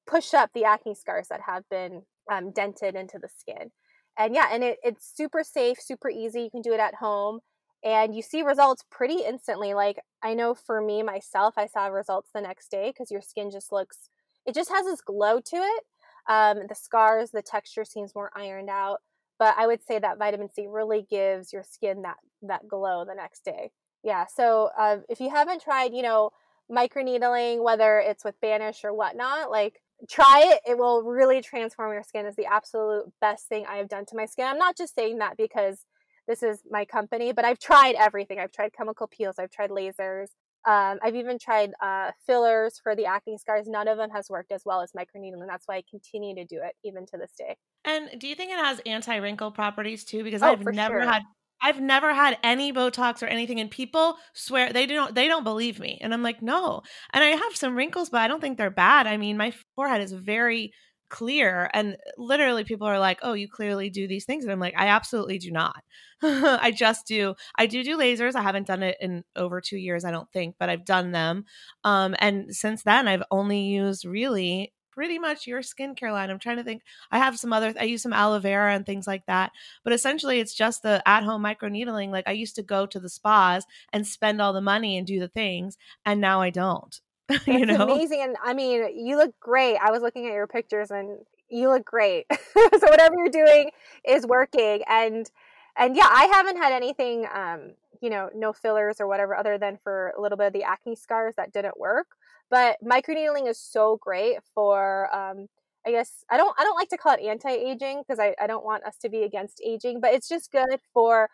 [0.07, 3.71] push up the acne scars that have been um, dented into the skin.
[4.17, 6.41] And yeah, and it, it's super safe, super easy.
[6.41, 7.39] You can do it at home
[7.83, 9.73] and you see results pretty instantly.
[9.73, 13.51] Like I know for me myself, I saw results the next day because your skin
[13.51, 14.09] just looks,
[14.45, 15.83] it just has this glow to it.
[16.27, 19.01] Um, the scars, the texture seems more ironed out
[19.39, 23.15] but I would say that vitamin C really gives your skin that that glow the
[23.15, 23.71] next day.
[24.03, 24.25] Yeah.
[24.27, 26.31] So uh, if you haven't tried, you know,
[26.71, 30.71] microneedling, whether it's with Banish or whatnot, like try it.
[30.71, 32.25] It will really transform your skin.
[32.25, 34.45] Is the absolute best thing I have done to my skin.
[34.45, 35.85] I'm not just saying that because
[36.27, 38.39] this is my company, but I've tried everything.
[38.39, 39.35] I've tried chemical peels.
[39.39, 40.27] I've tried lasers.
[40.65, 43.67] Um, I've even tried uh, fillers for the acne scars.
[43.67, 45.41] None of them has worked as well as microneedling.
[45.41, 47.57] And that's why I continue to do it even to this day.
[47.85, 50.23] And do you think it has anti wrinkle properties too?
[50.23, 51.11] Because Oh, I've never sure.
[51.11, 51.23] had
[51.61, 55.79] I've never had any Botox or anything, and people swear they don't they don't believe
[55.79, 56.81] me, and I'm like, no.
[57.13, 59.07] And I have some wrinkles, but I don't think they're bad.
[59.07, 60.73] I mean, my forehead is very
[61.13, 64.73] clear, and literally people are like, oh, you clearly do these things, and I'm like,
[64.75, 65.83] I absolutely do not.
[66.23, 67.35] I just do.
[67.55, 68.35] I do do lasers.
[68.35, 71.45] I haven't done it in over two years, I don't think, but I've done them.
[71.83, 76.31] Um, and since then, I've only used really pretty much your skincare line.
[76.31, 76.81] I'm trying to think.
[77.11, 77.73] I have some other.
[77.79, 79.51] I use some aloe vera and things like that.
[79.83, 82.09] But essentially, it's just the at home microneedling.
[82.09, 85.19] Like I used to go to the spas and spend all the money and do
[85.19, 86.99] the things, and now I don't.
[87.47, 87.83] you It's know?
[87.83, 88.21] amazing.
[88.21, 89.77] And I mean, you look great.
[89.77, 92.25] I was looking at your pictures and you look great.
[92.31, 93.71] so whatever you're doing
[94.07, 94.83] is working.
[94.87, 95.29] And
[95.77, 97.71] and yeah, I haven't had anything um,
[98.03, 100.95] you know, no fillers or whatever other than for a little bit of the acne
[100.95, 102.07] scars that didn't work.
[102.49, 105.47] But microneedling is so great for um
[105.87, 108.65] I guess I don't I don't like to call it anti-aging because I, I don't
[108.65, 111.29] want us to be against aging, but it's just good for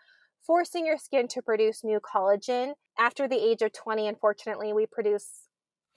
[0.45, 2.73] forcing your skin to produce new collagen.
[2.97, 5.48] After the age of 20, unfortunately, we produce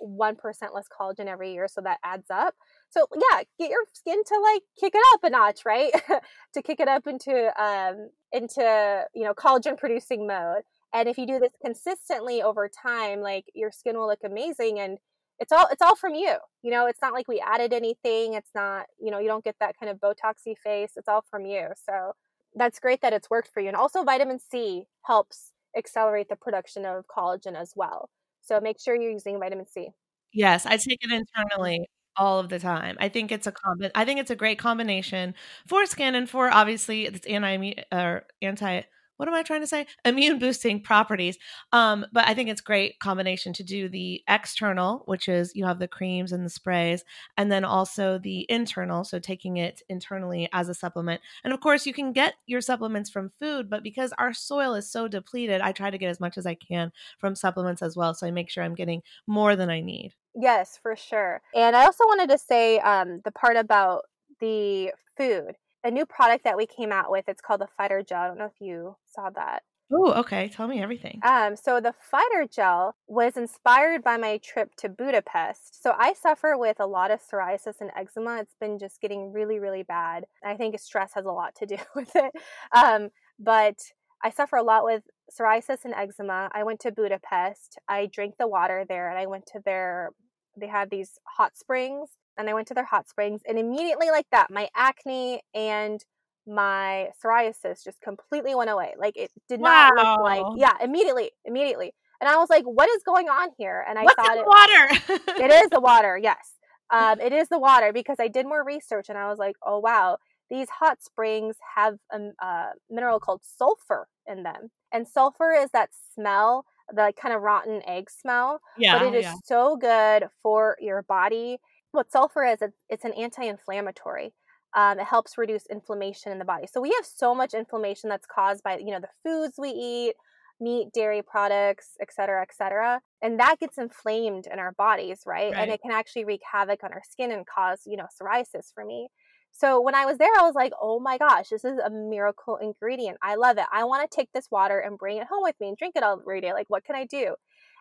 [0.03, 0.37] 1%
[0.75, 2.55] less collagen every year, so that adds up.
[2.91, 5.93] So yeah, get your skin to like kick it up a notch, right?
[6.55, 10.63] to kick it up into um into, you know, collagen producing mode.
[10.95, 14.99] And if you do this consistently over time, like your skin will look amazing and
[15.39, 16.37] it's all it's all from you.
[16.63, 18.35] You know, it's not like we added anything.
[18.35, 20.93] It's not, you know, you don't get that kind of botoxy face.
[20.97, 21.69] It's all from you.
[21.85, 22.13] So
[22.55, 23.69] that's great that it's worked for you.
[23.69, 28.11] And also vitamin C helps accelerate the production of collagen as well.
[28.43, 29.91] So make sure you're using vitamin C.
[30.33, 32.97] Yes, I take it internally all of the time.
[33.01, 35.35] I think it's a combi- I think it's a great combination
[35.67, 38.83] for skin and for obviously it's anti or anti
[39.23, 39.87] what am I trying to say?
[40.05, 41.39] Immune boosting properties.
[41.71, 45.79] Um, but I think it's great combination to do the external, which is you have
[45.79, 47.05] the creams and the sprays,
[47.37, 51.21] and then also the internal, so taking it internally as a supplement.
[51.45, 54.91] And of course, you can get your supplements from food, but because our soil is
[54.91, 58.15] so depleted, I try to get as much as I can from supplements as well.
[58.15, 60.15] So I make sure I'm getting more than I need.
[60.35, 61.43] Yes, for sure.
[61.55, 64.03] And I also wanted to say um, the part about
[64.41, 65.55] the food.
[65.85, 68.23] A new product that we came out with, it's called the Fighter Gel.
[68.23, 69.63] I don't know if you saw that.
[69.95, 70.49] Oh, okay.
[70.49, 71.21] Tell me everything.
[71.23, 75.83] Um, so the fighter gel was inspired by my trip to Budapest.
[75.83, 78.39] So I suffer with a lot of psoriasis and eczema.
[78.39, 80.25] It's been just getting really, really bad.
[80.43, 82.33] I think stress has a lot to do with it.
[82.75, 83.81] Um, but
[84.23, 86.51] I suffer a lot with psoriasis and eczema.
[86.55, 87.79] I went to Budapest.
[87.89, 90.11] I drank the water there, and I went to their.
[90.57, 94.27] They had these hot springs, and I went to their hot springs, and immediately like
[94.33, 96.05] that, my acne and
[96.47, 98.95] my psoriasis just completely went away.
[98.99, 99.91] Like it did wow.
[99.95, 101.93] not look like yeah, immediately, immediately.
[102.21, 103.85] And I was like, what is going on here?
[103.89, 105.45] And I What's thought it water.
[105.45, 106.53] it is the water, yes.
[106.91, 109.79] Um, it is the water because I did more research and I was like, oh
[109.79, 110.19] wow,
[110.51, 114.69] these hot springs have a, a mineral called sulfur in them.
[114.93, 118.61] And sulfur is that smell, the kind of rotten egg smell.
[118.77, 118.99] Yeah.
[118.99, 119.35] But it is yeah.
[119.43, 121.57] so good for your body.
[121.93, 124.33] What sulfur is, it's an anti inflammatory.
[124.75, 126.67] Um, it helps reduce inflammation in the body.
[126.67, 130.15] So we have so much inflammation that's caused by you know the foods we eat,
[130.59, 135.53] meat, dairy products, et cetera, et cetera, and that gets inflamed in our bodies, right?
[135.53, 135.61] right?
[135.61, 138.85] And it can actually wreak havoc on our skin and cause you know psoriasis for
[138.85, 139.09] me.
[139.53, 142.57] So when I was there, I was like, oh my gosh, this is a miracle
[142.57, 143.19] ingredient.
[143.23, 143.67] I love it.
[143.71, 146.03] I want to take this water and bring it home with me and drink it
[146.03, 146.55] all every day.
[146.55, 147.35] Like, what can I do?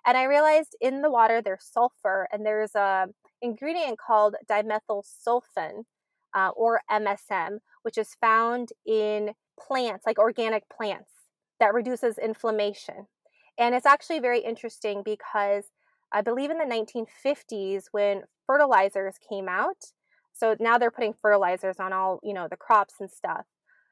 [0.06, 3.08] And I realized in the water there's sulfur and there's a
[3.42, 5.84] ingredient called dimethylsulfone
[6.36, 11.12] uh, or MSM, which is found in plants, like organic plants,
[11.60, 13.08] that reduces inflammation.
[13.58, 15.66] And it's actually very interesting because
[16.12, 19.78] I believe in the 1950s when fertilizers came out,
[20.34, 23.46] so now they're putting fertilizers on all, you know, the crops and stuff.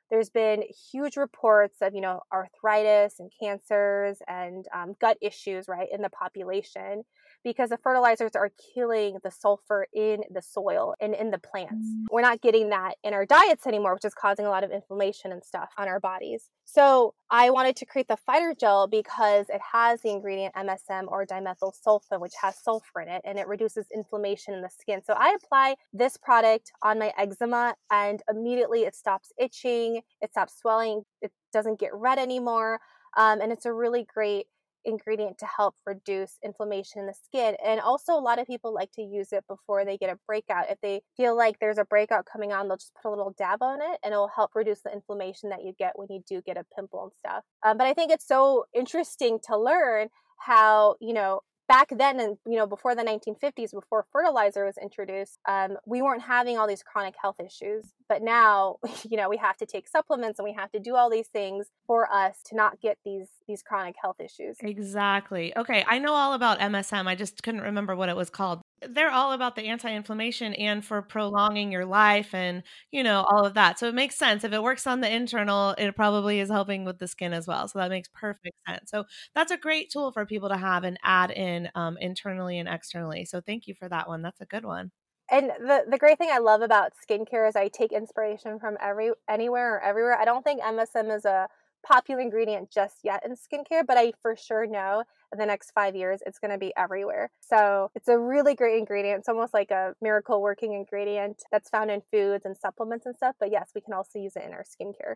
[0.09, 5.87] There's been huge reports of, you know, arthritis and cancers and um, gut issues, right,
[5.91, 7.03] in the population
[7.43, 11.87] because the fertilizers are killing the sulfur in the soil and in the plants.
[11.87, 12.05] Mm.
[12.11, 15.31] We're not getting that in our diets anymore, which is causing a lot of inflammation
[15.31, 16.49] and stuff on our bodies.
[16.65, 21.25] So I wanted to create the fighter gel because it has the ingredient MSM or
[21.25, 25.01] dimethyl dimethylsulfone, which has sulfur in it and it reduces inflammation in the skin.
[25.03, 30.57] So I apply this product on my eczema and immediately it stops itching, it stops
[30.59, 32.79] swelling, it doesn't get red anymore.
[33.17, 34.47] Um, and it's a really great
[34.89, 37.55] ingredient to help reduce inflammation in the skin.
[37.65, 40.69] And also, a lot of people like to use it before they get a breakout.
[40.69, 43.61] If they feel like there's a breakout coming on, they'll just put a little dab
[43.61, 46.57] on it and it'll help reduce the inflammation that you get when you do get
[46.57, 47.43] a pimple and stuff.
[47.63, 52.37] Um, but I think it's so interesting to learn how, you know, back then and
[52.45, 56.83] you know before the 1950s before fertilizer was introduced um, we weren't having all these
[56.83, 57.93] chronic health issues.
[58.09, 58.77] But now
[59.09, 61.67] you know we have to take supplements and we have to do all these things
[61.87, 64.57] for us to not get these these chronic health issues.
[64.61, 65.55] Exactly.
[65.55, 69.11] Okay i know all about msm i just couldn't remember what it was called they're
[69.11, 73.79] all about the anti-inflammation and for prolonging your life and you know all of that.
[73.79, 74.43] So it makes sense.
[74.43, 77.67] If it works on the internal it probably is helping with the skin as well.
[77.67, 78.91] So that makes perfect sense.
[78.91, 82.69] So that's a great tool for people to have and add in um, internally and
[82.69, 83.25] externally.
[83.25, 84.21] So thank you for that one.
[84.21, 84.91] That's a good one.
[85.31, 89.11] And the the great thing I love about skincare is I take inspiration from every
[89.29, 90.17] anywhere or everywhere.
[90.17, 91.47] I don't think MSM is a
[91.85, 95.95] popular ingredient just yet in skincare, but I for sure know in the next five
[95.95, 97.31] years it's going to be everywhere.
[97.41, 99.19] So it's a really great ingredient.
[99.19, 103.35] It's almost like a miracle working ingredient that's found in foods and supplements and stuff.
[103.39, 105.15] But yes, we can also use it in our skincare.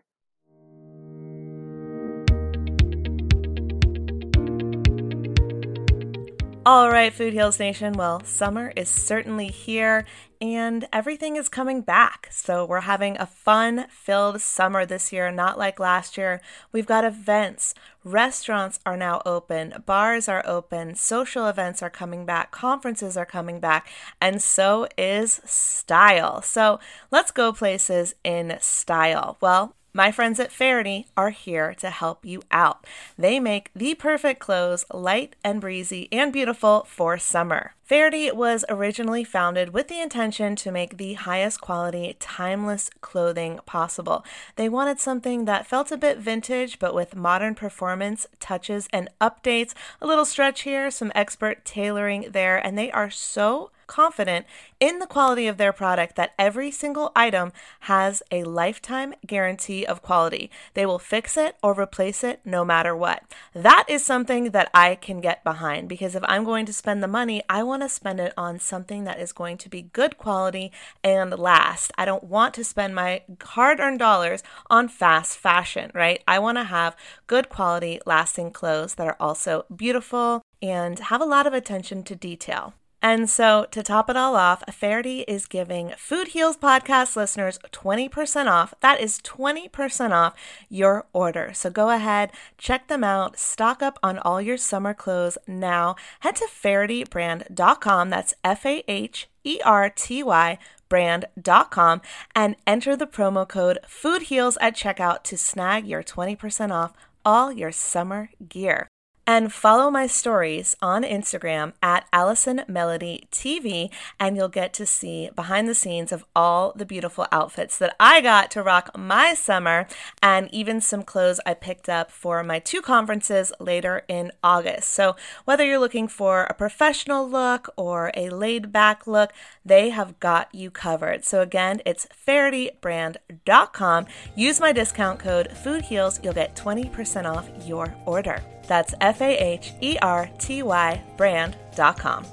[6.66, 7.92] All right, Food Heals Nation.
[7.92, 10.06] Well, summer is certainly here
[10.40, 12.28] and everything is coming back.
[12.30, 16.40] So we're having a fun filled summer this year, not like last year.
[16.72, 22.50] We've got events, restaurants are now open, bars are open, social events are coming back,
[22.50, 23.86] conferences are coming back,
[24.18, 26.40] and so is style.
[26.40, 29.36] So let's go places in style.
[29.38, 32.84] Well, my friends at Faherty are here to help you out.
[33.16, 37.74] They make the perfect clothes light and breezy and beautiful for summer.
[37.84, 44.24] Faherty was originally founded with the intention to make the highest quality, timeless clothing possible.
[44.56, 49.74] They wanted something that felt a bit vintage, but with modern performance, touches, and updates.
[50.00, 54.46] A little stretch here, some expert tailoring there, and they are so confident
[54.80, 60.02] in the quality of their product that every single item has a lifetime guarantee of
[60.02, 60.50] quality.
[60.74, 63.22] They will fix it or replace it no matter what.
[63.54, 67.08] That is something that I can get behind because if I'm going to spend the
[67.08, 70.72] money, I want to spend it on something that is going to be good quality
[71.02, 71.92] and last.
[71.96, 76.22] I don't want to spend my hard earned dollars on fast fashion, right?
[76.26, 81.26] I want to have good quality, lasting clothes that are also beautiful and have a
[81.26, 82.74] lot of attention to detail.
[83.04, 88.46] And so, to top it all off, Faherty is giving Food Heals podcast listeners 20%
[88.50, 88.72] off.
[88.80, 90.32] That is 20% off
[90.70, 91.50] your order.
[91.52, 95.96] So, go ahead, check them out, stock up on all your summer clothes now.
[96.20, 98.08] Head to fahertybrand.com.
[98.08, 102.00] That's F A H E R T Y brand.com
[102.34, 107.72] and enter the promo code FOODHEALS at checkout to snag your 20% off all your
[107.72, 108.88] summer gear.
[109.26, 115.30] And follow my stories on Instagram at Allison Melody TV, and you'll get to see
[115.34, 119.86] behind the scenes of all the beautiful outfits that I got to rock my summer,
[120.22, 124.90] and even some clothes I picked up for my two conferences later in August.
[124.90, 125.16] So,
[125.46, 129.32] whether you're looking for a professional look or a laid back look,
[129.64, 131.24] they have got you covered.
[131.24, 134.06] So, again, it's fahertybrand.com.
[134.36, 138.42] Use my discount code FOODHEALS, you'll get 20% off your order.
[138.66, 142.26] That's F A H E R T Y brand.com.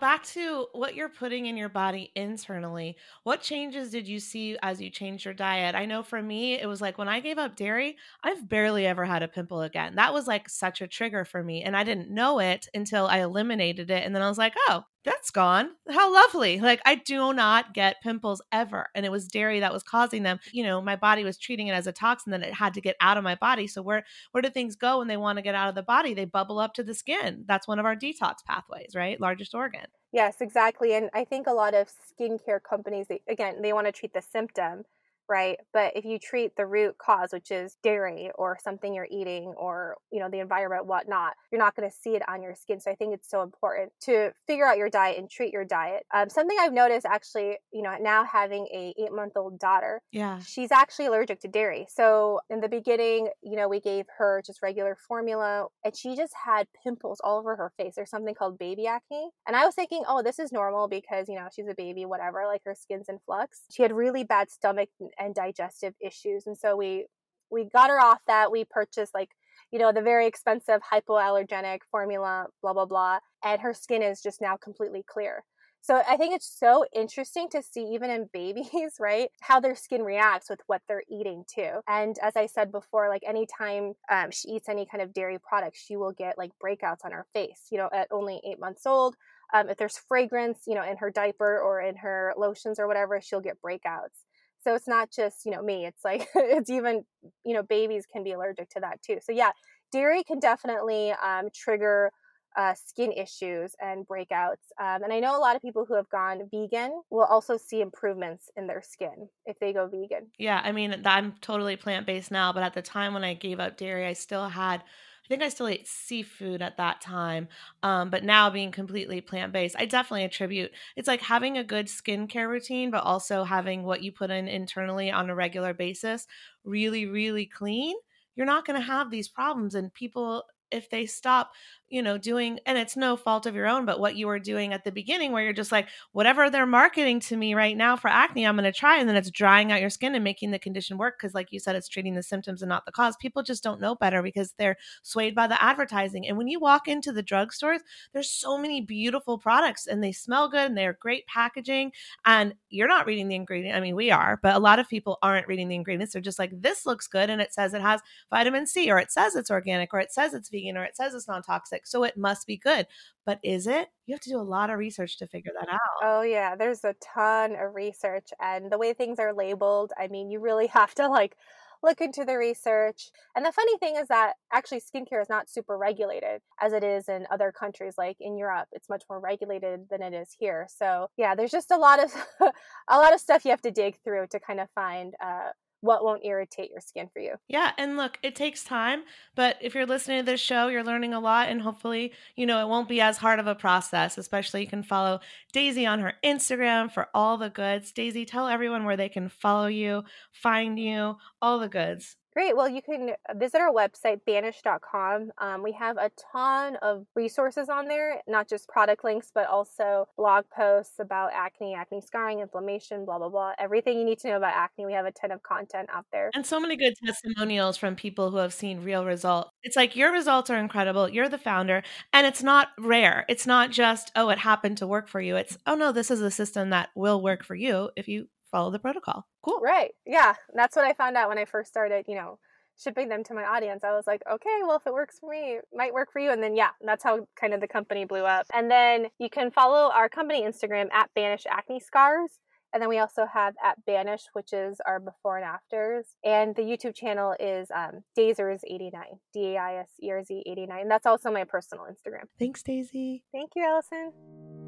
[0.00, 2.96] Back to what you're putting in your body internally.
[3.22, 5.74] What changes did you see as you changed your diet?
[5.74, 9.04] I know for me, it was like when I gave up dairy, I've barely ever
[9.06, 9.96] had a pimple again.
[9.96, 11.62] That was like such a trigger for me.
[11.62, 14.04] And I didn't know it until I eliminated it.
[14.04, 15.70] And then I was like, oh, that's gone.
[15.88, 16.60] How lovely.
[16.60, 18.88] Like I do not get pimples ever.
[18.94, 20.40] And it was dairy that was causing them.
[20.52, 22.96] You know, my body was treating it as a toxin that it had to get
[23.00, 23.68] out of my body.
[23.68, 26.12] So where where do things go when they want to get out of the body?
[26.12, 27.44] They bubble up to the skin.
[27.46, 29.20] That's one of our detox pathways, right?
[29.20, 29.86] Largest organ.
[30.12, 30.94] Yes, exactly.
[30.94, 34.22] And I think a lot of skincare companies, they, again, they want to treat the
[34.22, 34.84] symptom
[35.28, 35.58] right?
[35.72, 39.96] But if you treat the root cause, which is dairy or something you're eating or,
[40.10, 42.80] you know, the environment, whatnot, you're not going to see it on your skin.
[42.80, 46.04] So I think it's so important to figure out your diet and treat your diet.
[46.14, 50.38] Um, something I've noticed actually, you know, now having a eight month old daughter, yeah,
[50.40, 51.86] she's actually allergic to dairy.
[51.88, 56.32] So in the beginning, you know, we gave her just regular formula and she just
[56.44, 57.94] had pimples all over her face.
[57.96, 59.30] There's something called baby acne.
[59.46, 62.44] And I was thinking, oh, this is normal because, you know, she's a baby, whatever,
[62.46, 63.62] like her skin's in flux.
[63.70, 66.46] She had really bad stomach and digestive issues.
[66.46, 67.06] And so we
[67.50, 68.50] we got her off that.
[68.50, 69.30] We purchased like
[69.72, 74.40] you know the very expensive hypoallergenic formula, blah blah blah, and her skin is just
[74.40, 75.44] now completely clear.
[75.86, 80.02] So I think it's so interesting to see even in babies, right, how their skin
[80.02, 81.78] reacts with what they're eating too.
[81.88, 85.76] And as I said before, like anytime um, she eats any kind of dairy product,
[85.80, 87.68] she will get like breakouts on her face.
[87.70, 89.14] You know, at only eight months old,
[89.54, 93.20] um, if there's fragrance, you know, in her diaper or in her lotions or whatever,
[93.20, 94.25] she'll get breakouts.
[94.66, 95.86] So it's not just, you know, me.
[95.86, 97.04] It's like it's even,
[97.44, 99.18] you know, babies can be allergic to that too.
[99.22, 99.52] So yeah,
[99.92, 102.10] dairy can definitely um, trigger
[102.56, 104.64] uh, skin issues and breakouts.
[104.80, 107.80] Um, and I know a lot of people who have gone vegan will also see
[107.80, 110.28] improvements in their skin if they go vegan.
[110.38, 113.60] Yeah, I mean, I'm totally plant based now, but at the time when I gave
[113.60, 114.82] up dairy, I still had
[115.26, 117.48] I think I still ate seafood at that time.
[117.82, 121.86] Um, but now being completely plant based, I definitely attribute it's like having a good
[121.86, 126.26] skincare routine, but also having what you put in internally on a regular basis
[126.64, 127.96] really, really clean.
[128.34, 129.74] You're not going to have these problems.
[129.74, 131.52] And people, if they stop
[131.88, 134.72] you know, doing, and it's no fault of your own, but what you were doing
[134.72, 138.08] at the beginning, where you're just like, whatever they're marketing to me right now for
[138.08, 138.98] acne, I'm going to try.
[138.98, 141.18] And then it's drying out your skin and making the condition work.
[141.20, 143.16] Cause, like you said, it's treating the symptoms and not the cause.
[143.16, 146.26] People just don't know better because they're swayed by the advertising.
[146.26, 147.80] And when you walk into the drugstores,
[148.12, 151.92] there's so many beautiful products and they smell good and they're great packaging.
[152.24, 153.76] And you're not reading the ingredient.
[153.76, 156.12] I mean, we are, but a lot of people aren't reading the ingredients.
[156.12, 157.30] They're just like, this looks good.
[157.30, 160.34] And it says it has vitamin C, or it says it's organic, or it says
[160.34, 162.86] it's vegan, or it says it's non toxic so it must be good.
[163.24, 163.88] But is it?
[164.06, 165.80] You have to do a lot of research to figure that out.
[166.02, 166.54] Oh, yeah.
[166.56, 168.28] There's a ton of research.
[168.40, 171.36] And the way things are labeled, I mean, you really have to like
[171.82, 173.10] look into the research.
[173.34, 177.08] And the funny thing is that actually skincare is not super regulated as it is
[177.08, 178.68] in other countries like in Europe.
[178.72, 180.66] It's much more regulated than it is here.
[180.68, 182.12] So, yeah, there's just a lot of
[182.88, 185.50] a lot of stuff you have to dig through to kind of find uh,
[185.86, 187.34] what won't irritate your skin for you.
[187.48, 189.02] Yeah, and look, it takes time,
[189.34, 192.60] but if you're listening to this show, you're learning a lot and hopefully, you know,
[192.60, 194.18] it won't be as hard of a process.
[194.18, 195.20] Especially you can follow
[195.52, 197.92] Daisy on her Instagram for all the goods.
[197.92, 202.16] Daisy, tell everyone where they can follow you, find you, all the goods.
[202.36, 202.54] Great.
[202.54, 205.30] Well, you can visit our website, banish.com.
[205.38, 210.06] Um, we have a ton of resources on there, not just product links, but also
[210.18, 213.52] blog posts about acne, acne scarring, inflammation, blah, blah, blah.
[213.58, 214.84] Everything you need to know about acne.
[214.84, 216.30] We have a ton of content out there.
[216.34, 219.48] And so many good testimonials from people who have seen real results.
[219.62, 221.08] It's like your results are incredible.
[221.08, 221.82] You're the founder,
[222.12, 223.24] and it's not rare.
[223.30, 225.36] It's not just, oh, it happened to work for you.
[225.36, 228.70] It's, oh, no, this is a system that will work for you if you follow
[228.70, 229.26] the protocol.
[229.42, 229.60] Cool.
[229.60, 229.92] Right.
[230.06, 230.34] Yeah.
[230.54, 232.38] That's what I found out when I first started, you know,
[232.78, 233.84] shipping them to my audience.
[233.84, 236.30] I was like, okay, well, if it works for me, it might work for you.
[236.30, 238.46] And then, yeah, that's how kind of the company blew up.
[238.52, 242.30] And then you can follow our company Instagram at Banish Acne Scars.
[242.74, 246.04] And then we also have at Banish, which is our before and afters.
[246.24, 248.90] And the YouTube channel is um, Daiserz89,
[249.32, 250.82] D A I S E R Z 89.
[250.82, 252.24] And that's also my personal Instagram.
[252.38, 253.24] Thanks, Daisy.
[253.32, 254.65] Thank you, Allison.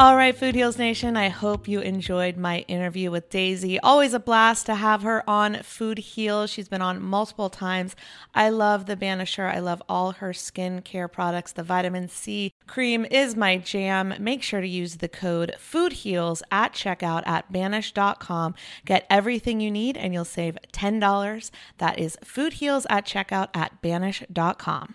[0.00, 3.78] All right, Food Heals Nation, I hope you enjoyed my interview with Daisy.
[3.80, 6.48] Always a blast to have her on Food Heals.
[6.48, 7.94] She's been on multiple times.
[8.34, 9.54] I love the Banisher.
[9.54, 11.52] I love all her skincare products.
[11.52, 14.14] The vitamin C cream is my jam.
[14.18, 18.54] Make sure to use the code Food Heals at checkout at banish.com.
[18.86, 21.50] Get everything you need and you'll save $10.
[21.76, 24.94] That is Food Heals at checkout at banish.com.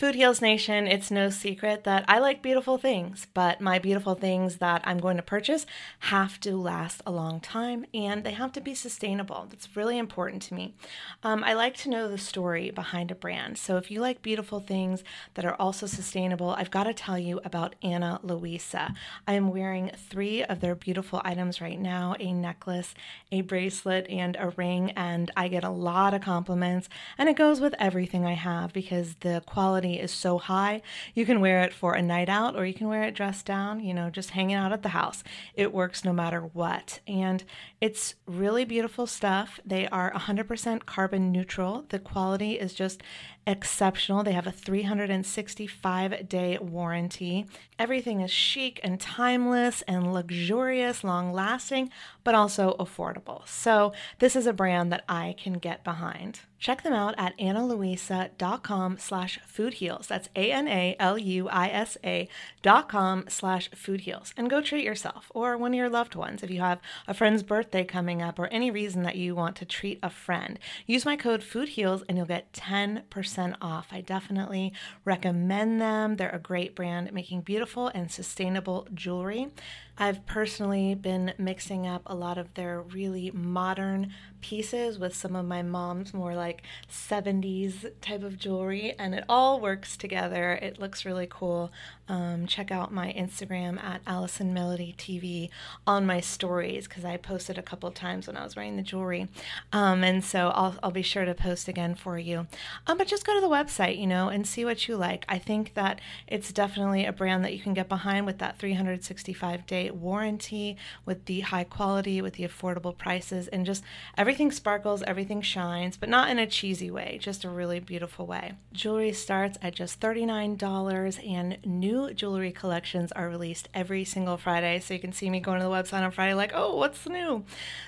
[0.00, 4.56] Food Heals Nation, it's no secret that I like beautiful things, but my beautiful things
[4.56, 5.66] that I'm going to purchase
[5.98, 9.46] have to last a long time and they have to be sustainable.
[9.50, 10.74] That's really important to me.
[11.22, 13.58] Um, I like to know the story behind a brand.
[13.58, 17.38] So if you like beautiful things that are also sustainable, I've got to tell you
[17.44, 18.94] about Ana Luisa.
[19.28, 22.94] I am wearing three of their beautiful items right now a necklace,
[23.30, 26.88] a bracelet, and a ring, and I get a lot of compliments,
[27.18, 30.82] and it goes with everything I have because the quality is so high.
[31.14, 33.80] You can wear it for a night out or you can wear it dressed down,
[33.80, 35.24] you know, just hanging out at the house.
[35.54, 37.00] It works no matter what.
[37.06, 37.42] And
[37.80, 39.58] it's really beautiful stuff.
[39.64, 41.86] They are 100% carbon neutral.
[41.88, 43.02] The quality is just
[43.46, 44.22] exceptional.
[44.22, 47.46] They have a 365 day warranty.
[47.78, 51.90] Everything is chic and timeless and luxurious, long lasting,
[52.24, 53.46] but also affordable.
[53.48, 56.40] So, this is a brand that I can get behind.
[56.60, 60.06] Check them out at analuisa.com slash foodheals.
[60.06, 62.28] That's A-N-A-L-U-I-S-A
[62.62, 64.34] dot com slash foodheals.
[64.36, 67.42] And go treat yourself or one of your loved ones if you have a friend's
[67.42, 70.58] birthday coming up or any reason that you want to treat a friend.
[70.86, 73.88] Use my code foodheals and you'll get 10% off.
[73.90, 74.74] I definitely
[75.06, 76.16] recommend them.
[76.16, 79.48] They're a great brand making beautiful and sustainable jewelry.
[79.96, 85.46] I've personally been mixing up a lot of their really modern pieces with some of
[85.46, 90.52] my mom's more like 70s type of jewelry, and it all works together.
[90.52, 91.70] It looks really cool.
[92.08, 95.48] Um, check out my Instagram at Allison Melody TV
[95.86, 99.28] on my stories because I posted a couple times when I was wearing the jewelry.
[99.72, 102.48] Um, and so I'll, I'll be sure to post again for you.
[102.88, 105.24] Um, but just go to the website, you know, and see what you like.
[105.28, 109.66] I think that it's definitely a brand that you can get behind with that 365
[109.66, 113.84] day warranty, with the high quality, with the affordable prices, and just
[114.18, 118.52] everything sparkles, everything shines, but not in a cheesy way, just a really beautiful way.
[118.72, 124.78] Jewelry starts at just $39 and new jewelry collections are released every single Friday.
[124.80, 127.44] So you can see me going to the website on Friday, like, oh, what's new?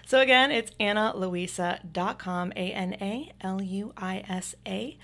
[0.06, 4.98] So again, it's analuisa.com, A N A L U I S A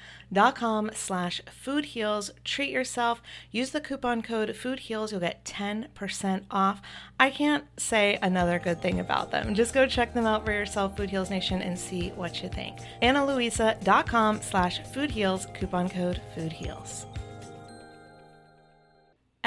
[0.55, 2.31] com slash food heals.
[2.45, 3.23] Treat yourself.
[3.51, 5.13] Use the coupon code food heals.
[5.13, 6.81] You'll get 10% off.
[7.19, 9.55] I can't say another good thing about them.
[9.55, 12.79] Just go check them out for yourself, Food Heals Nation, and see what you think.
[13.03, 17.07] analuisa.com slash food heals, coupon code food heals.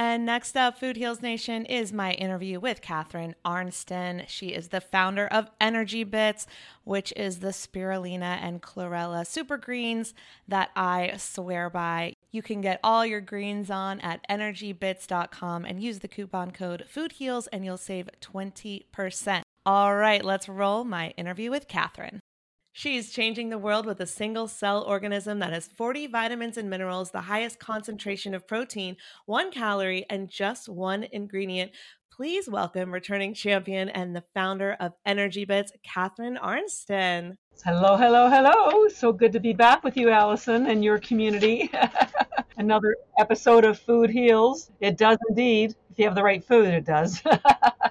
[0.04, 4.24] And next up, Food Heals Nation, is my interview with Catharine Arnston.
[4.28, 6.48] She is the founder of Energy Bits,
[6.84, 10.16] which is the spirulina and chlorella super greens
[10.48, 12.16] that I swear by.
[12.32, 17.48] You can get all your greens on at energybits.com and use the coupon code FoodHeals
[17.54, 19.44] and you'll save 20%.
[19.68, 22.21] All right, let's roll my interview with Catharine.
[22.74, 27.12] She's changing the world with a single cell organism that has 40 vitamins and minerals,
[27.12, 28.96] the highest concentration of protein,
[29.26, 31.72] one calorie, and just one ingredient.
[32.10, 37.38] Please welcome returning champion and the founder of Energy Bits, Catharine Arnston.
[37.66, 38.88] Hello, hello, hello.
[38.88, 41.70] So good to be back with you, Allison, and your community.
[42.58, 44.72] Another episode of Food Heals.
[44.80, 45.76] It does indeed.
[45.92, 47.22] If you have the right food, it does.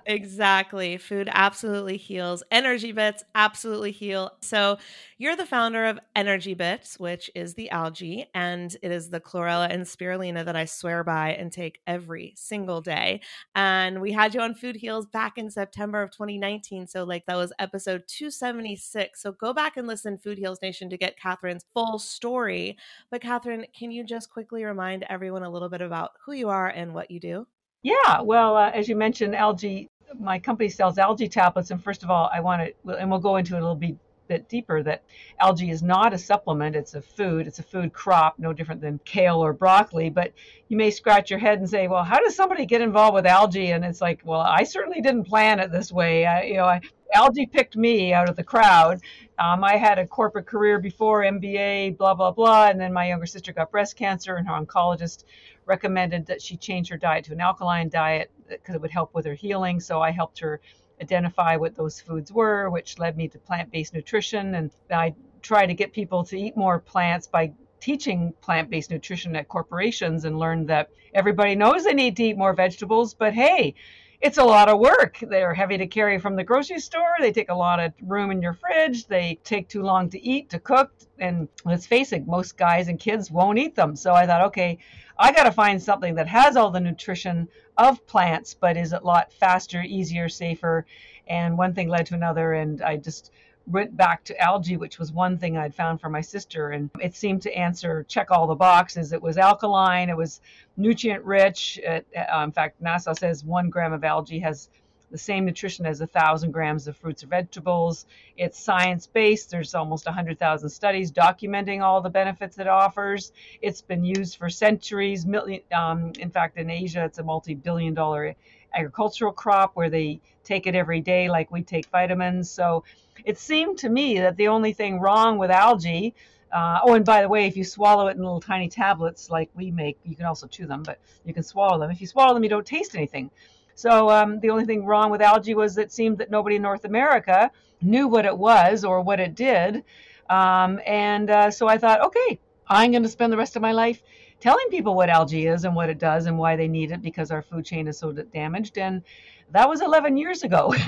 [0.06, 0.96] Exactly.
[0.96, 2.42] Food absolutely heals.
[2.50, 4.32] Energy Bits absolutely heal.
[4.40, 4.78] So,
[5.18, 9.68] you're the founder of Energy Bits, which is the algae, and it is the chlorella
[9.70, 13.20] and spirulina that I swear by and take every single day.
[13.54, 16.88] And we had you on Food Heals back in September of 2019.
[16.88, 19.22] So, like, that was episode 276.
[19.22, 22.76] So, go back and listen, Food Heals Nation, to get Catharine's full story.
[23.10, 26.68] But, Catharine, can you just quickly remind everyone a little bit about who you are
[26.68, 27.46] and what you do?
[27.82, 32.10] Yeah, well, uh, as you mentioned, algae my company sells algae tablets, and first of
[32.10, 33.96] all, I want to, and we'll go into it a little bit
[34.28, 35.02] bit deeper that
[35.40, 39.00] algae is not a supplement it's a food it's a food crop no different than
[39.04, 40.32] kale or broccoli but
[40.68, 43.72] you may scratch your head and say well how does somebody get involved with algae?
[43.72, 46.80] And it's like well i certainly didn't plan it this way I, you know I,
[47.14, 49.00] algae picked me out of the crowd
[49.38, 53.26] um, i had a corporate career before mba blah blah blah and then my younger
[53.26, 55.24] sister got breast cancer and her oncologist
[55.70, 59.24] recommended that she change her diet to an alkaline diet because it would help with
[59.24, 59.80] her healing.
[59.80, 60.60] So I helped her
[61.00, 64.54] identify what those foods were, which led me to plant based nutrition.
[64.56, 69.34] And I try to get people to eat more plants by teaching plant based nutrition
[69.36, 73.74] at corporations and learned that everybody knows they need to eat more vegetables, but hey,
[74.20, 75.18] it's a lot of work.
[75.22, 77.14] They're heavy to carry from the grocery store.
[77.18, 79.06] They take a lot of room in your fridge.
[79.06, 80.92] They take too long to eat, to cook.
[81.18, 83.96] And let's face it, most guys and kids won't eat them.
[83.96, 84.78] So I thought, okay,
[85.18, 87.48] I got to find something that has all the nutrition
[87.78, 90.84] of plants, but is a lot faster, easier, safer.
[91.26, 93.32] And one thing led to another, and I just
[93.70, 97.14] went back to algae, which was one thing I'd found for my sister, and it
[97.14, 99.12] seemed to answer check all the boxes.
[99.12, 100.40] It was alkaline, it was
[100.76, 101.78] nutrient rich.
[101.82, 104.68] It, uh, in fact, NASA says one gram of algae has
[105.10, 108.06] the same nutrition as a thousand grams of fruits or vegetables.
[108.36, 109.50] It's science based.
[109.50, 113.32] There's almost 100,000 studies documenting all the benefits it offers.
[113.60, 115.26] It's been used for centuries.
[115.74, 118.36] Um, in fact, in Asia, it's a multi billion dollar
[118.74, 122.50] agricultural crop where they take it every day like we take vitamins.
[122.50, 122.84] So
[123.24, 126.14] it seemed to me that the only thing wrong with algae.
[126.52, 129.50] Uh, oh, and by the way, if you swallow it in little tiny tablets like
[129.54, 131.90] we make, you can also chew them, but you can swallow them.
[131.90, 133.30] If you swallow them, you don't taste anything.
[133.74, 136.84] So um, the only thing wrong with algae was it seemed that nobody in North
[136.84, 137.50] America
[137.80, 139.84] knew what it was or what it did.
[140.28, 142.38] Um, and uh, so I thought, okay,
[142.70, 144.00] I'm going to spend the rest of my life
[144.40, 147.30] telling people what algae is and what it does and why they need it because
[147.30, 148.78] our food chain is so damaged.
[148.78, 149.02] And
[149.50, 150.72] that was 11 years ago.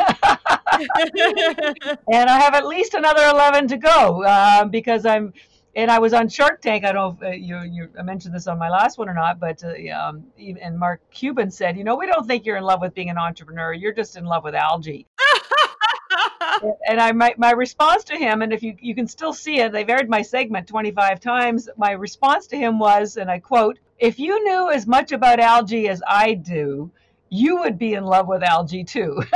[2.13, 5.33] and I have at least another 11 to go uh, because I'm
[5.75, 6.85] and I was on Shark Tank.
[6.85, 9.15] I don't know if uh, you, you I mentioned this on my last one or
[9.15, 12.65] not, but uh, um, and Mark Cuban said, you know, we don't think you're in
[12.65, 13.73] love with being an entrepreneur.
[13.73, 15.07] You're just in love with algae.
[16.87, 19.73] And I my, my response to him, and if you you can still see it,
[19.73, 21.69] they've aired my segment 25 times.
[21.77, 25.89] My response to him was, and I quote, "If you knew as much about algae
[25.89, 26.91] as I do,
[27.29, 29.23] you would be in love with algae too."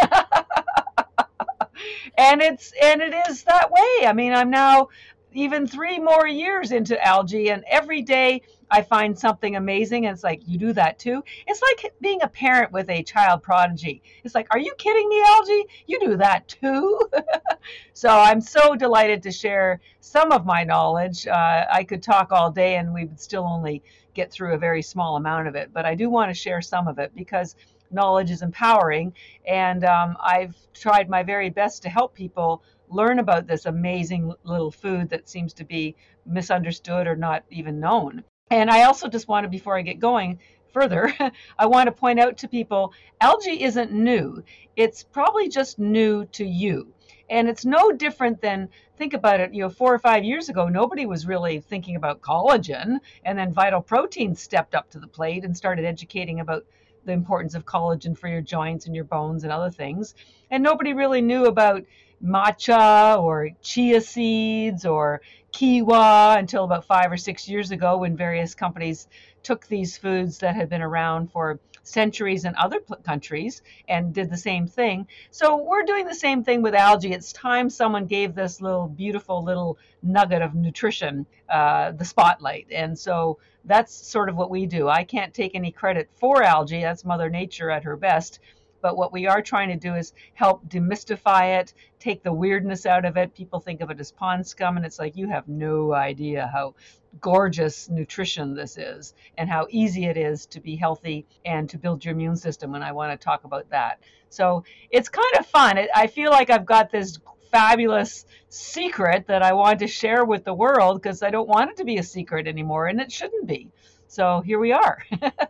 [2.19, 4.07] and it's and it is that way.
[4.07, 4.89] I mean, I'm now
[5.37, 10.07] even three more years into algae, and every day I find something amazing.
[10.07, 11.23] And it's like, you do that too?
[11.47, 14.03] It's like being a parent with a child prodigy.
[14.25, 15.65] It's like, are you kidding me, algae?
[15.87, 17.01] You do that too?
[17.93, 21.27] so I'm so delighted to share some of my knowledge.
[21.27, 23.83] Uh, I could talk all day and we would still only
[24.15, 26.89] get through a very small amount of it, but I do want to share some
[26.89, 27.55] of it because
[27.91, 29.13] knowledge is empowering.
[29.47, 34.71] And um, I've tried my very best to help people learn about this amazing little
[34.71, 38.25] food that seems to be misunderstood or not even known.
[38.51, 40.39] And I also just want to, before I get going
[40.73, 41.13] further,
[41.59, 44.43] I want to point out to people algae isn't new.
[44.77, 46.93] It's probably just new to you.
[47.29, 50.69] And it's no different than, think about it, you know, four or five years ago,
[50.69, 52.99] nobody was really thinking about collagen.
[53.25, 56.65] And then Vital Protein stepped up to the plate and started educating about
[57.05, 60.15] the importance of collagen for your joints and your bones and other things.
[60.51, 61.83] And nobody really knew about
[62.25, 65.21] matcha or chia seeds or
[65.53, 69.09] quinoa until about five or six years ago when various companies
[69.43, 74.37] took these foods that had been around for centuries in other countries and did the
[74.37, 75.07] same thing.
[75.31, 77.13] So we're doing the same thing with algae.
[77.13, 82.67] It's time someone gave this little beautiful little nugget of nutrition uh, the spotlight.
[82.73, 84.89] And so that's sort of what we do.
[84.89, 86.83] I can't take any credit for algae.
[86.83, 88.41] That's Mother Nature at her best.
[88.81, 93.05] But what we are trying to do is help demystify it, take the weirdness out
[93.05, 93.35] of it.
[93.35, 96.75] People think of it as pond scum, and it's like you have no idea how
[97.21, 102.05] gorgeous nutrition this is and how easy it is to be healthy and to build
[102.05, 102.75] your immune system.
[102.75, 104.01] And I want to talk about that.
[104.29, 105.79] So it's kind of fun.
[105.95, 107.19] I feel like I've got this
[107.51, 111.77] fabulous secret that I want to share with the world because I don't want it
[111.79, 113.71] to be a secret anymore, and it shouldn't be.
[114.09, 115.03] So here we are.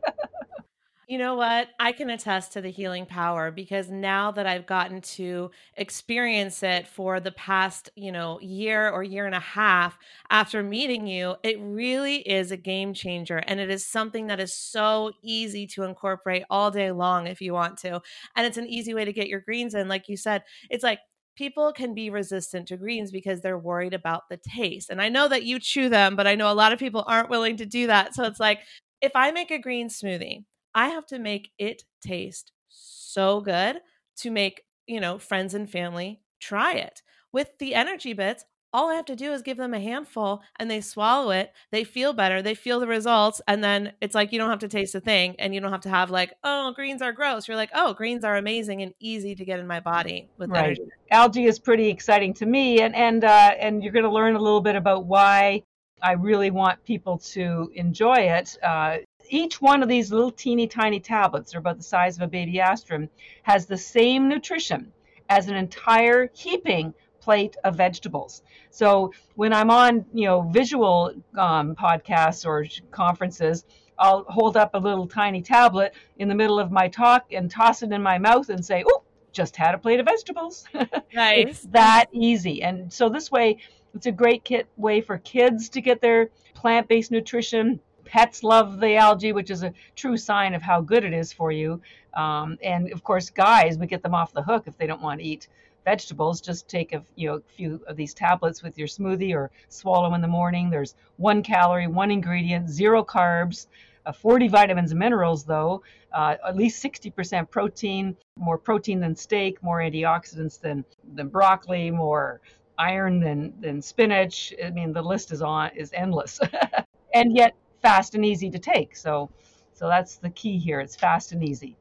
[1.08, 1.68] You know what?
[1.78, 6.88] I can attest to the healing power because now that I've gotten to experience it
[6.88, 9.96] for the past, you know, year or year and a half
[10.30, 13.36] after meeting you, it really is a game changer.
[13.38, 17.52] And it is something that is so easy to incorporate all day long if you
[17.52, 18.00] want to.
[18.34, 19.86] And it's an easy way to get your greens in.
[19.86, 20.98] Like you said, it's like,
[21.36, 24.88] people can be resistant to greens because they're worried about the taste.
[24.88, 27.28] And I know that you chew them, but I know a lot of people aren't
[27.28, 28.14] willing to do that.
[28.14, 28.60] So it's like
[29.02, 30.44] if I make a green smoothie,
[30.76, 33.80] I have to make it taste so good
[34.18, 37.00] to make, you know, friends and family try it.
[37.32, 40.70] With the energy bits, all I have to do is give them a handful and
[40.70, 41.50] they swallow it.
[41.72, 42.42] They feel better.
[42.42, 43.40] They feel the results.
[43.48, 45.80] And then it's like you don't have to taste a thing and you don't have
[45.82, 47.48] to have like, oh, greens are gross.
[47.48, 50.64] You're like, oh, greens are amazing and easy to get in my body with right.
[50.64, 50.82] energy.
[51.10, 52.82] Algae is pretty exciting to me.
[52.82, 55.62] And and uh, and you're gonna learn a little bit about why
[56.02, 58.58] I really want people to enjoy it.
[58.62, 58.98] Uh,
[59.30, 62.60] each one of these little teeny tiny tablets, they're about the size of a baby
[62.60, 63.08] aspirin,
[63.42, 64.92] has the same nutrition
[65.28, 68.42] as an entire heaping plate of vegetables.
[68.70, 73.64] So when I'm on, you know, visual um, podcasts or conferences,
[73.98, 77.82] I'll hold up a little tiny tablet in the middle of my talk and toss
[77.82, 79.02] it in my mouth and say, "Oh,
[79.32, 80.64] just had a plate of vegetables."
[81.14, 81.48] Nice.
[81.48, 82.62] it's that easy.
[82.62, 83.56] And so this way,
[83.94, 87.80] it's a great kit way for kids to get their plant-based nutrition.
[88.06, 91.52] Pets love the algae, which is a true sign of how good it is for
[91.52, 91.80] you.
[92.14, 95.20] Um, and of course, guys, we get them off the hook if they don't want
[95.20, 95.48] to eat
[95.86, 99.50] vegetables, just take a you know a few of these tablets with your smoothie or
[99.68, 100.68] swallow in the morning.
[100.68, 103.68] There's one calorie, one ingredient, zero carbs,
[104.04, 105.82] uh, 40 vitamins and minerals though,
[106.12, 110.84] uh, at least 60% protein, more protein than steak, more antioxidants than
[111.14, 112.40] than broccoli, more
[112.78, 114.52] iron than than spinach.
[114.62, 116.40] I mean the list is on is endless,
[117.14, 117.54] and yet
[117.86, 118.96] fast and easy to take.
[118.96, 119.30] So
[119.72, 120.80] so that's the key here.
[120.80, 121.76] It's fast and easy.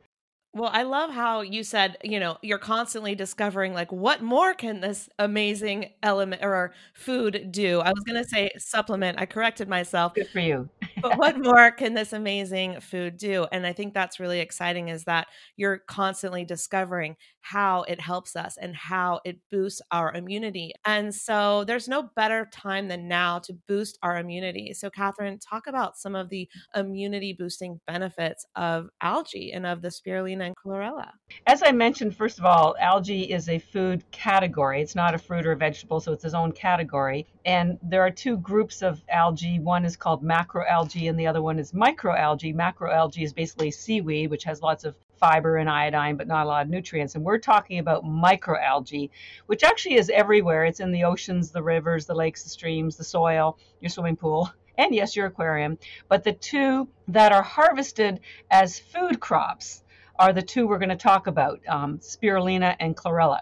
[0.54, 4.80] Well, I love how you said, you know, you're constantly discovering like what more can
[4.80, 7.82] this amazing element or food do?
[7.82, 9.20] I was going to say supplement.
[9.20, 10.14] I corrected myself.
[10.14, 10.70] Good for you.
[11.02, 13.48] But what more can this amazing food do?
[13.52, 18.58] And I think that's really exciting is that you're constantly discovering how it helps us
[18.58, 20.74] and how it boosts our immunity.
[20.84, 24.74] And so there's no better time than now to boost our immunity.
[24.74, 29.90] So Catharine, talk about some of the immunity boosting benefits of algae and of the
[29.90, 31.12] spirulina and chlorella?
[31.46, 34.82] As I mentioned, first of all, algae is a food category.
[34.82, 37.28] It's not a fruit or a vegetable, so it's its own category.
[37.46, 39.60] And there are two groups of algae.
[39.60, 42.56] One is called macroalgae, and the other one is microalgae.
[42.56, 46.64] Macroalgae is basically seaweed, which has lots of fiber and iodine, but not a lot
[46.64, 47.16] of nutrients.
[47.16, 49.10] And we're talking about microalgae,
[49.48, 50.66] which actually is everywhere.
[50.66, 54.52] It's in the oceans, the rivers, the lakes, the streams, the soil, your swimming pool
[54.78, 55.78] and yes, your aquarium,
[56.10, 58.20] but the two that are harvested
[58.52, 59.84] as food crops
[60.18, 63.40] are the two we're going to talk about um, spirulina and chlorella.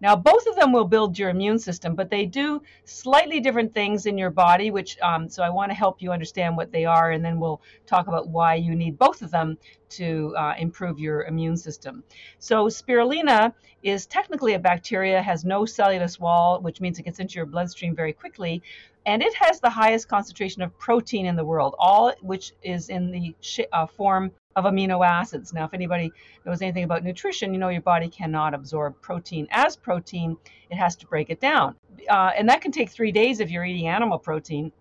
[0.00, 4.06] Now, both of them will build your immune system, but they do slightly different things
[4.06, 7.12] in your body, which, um, so I want to help you understand what they are,
[7.12, 9.56] and then we'll talk about why you need both of them
[9.90, 12.04] to uh, improve your immune system.
[12.38, 17.36] So, spirulina is technically a bacteria, has no cellulose wall, which means it gets into
[17.36, 18.62] your bloodstream very quickly,
[19.06, 23.10] and it has the highest concentration of protein in the world, all which is in
[23.10, 25.52] the sh- uh, form of amino acids.
[25.52, 26.10] Now, if anybody
[26.44, 30.36] knows anything about nutrition, you know your body cannot absorb protein as protein,
[30.70, 31.76] it has to break it down.
[32.08, 34.72] Uh, and that can take three days if you're eating animal protein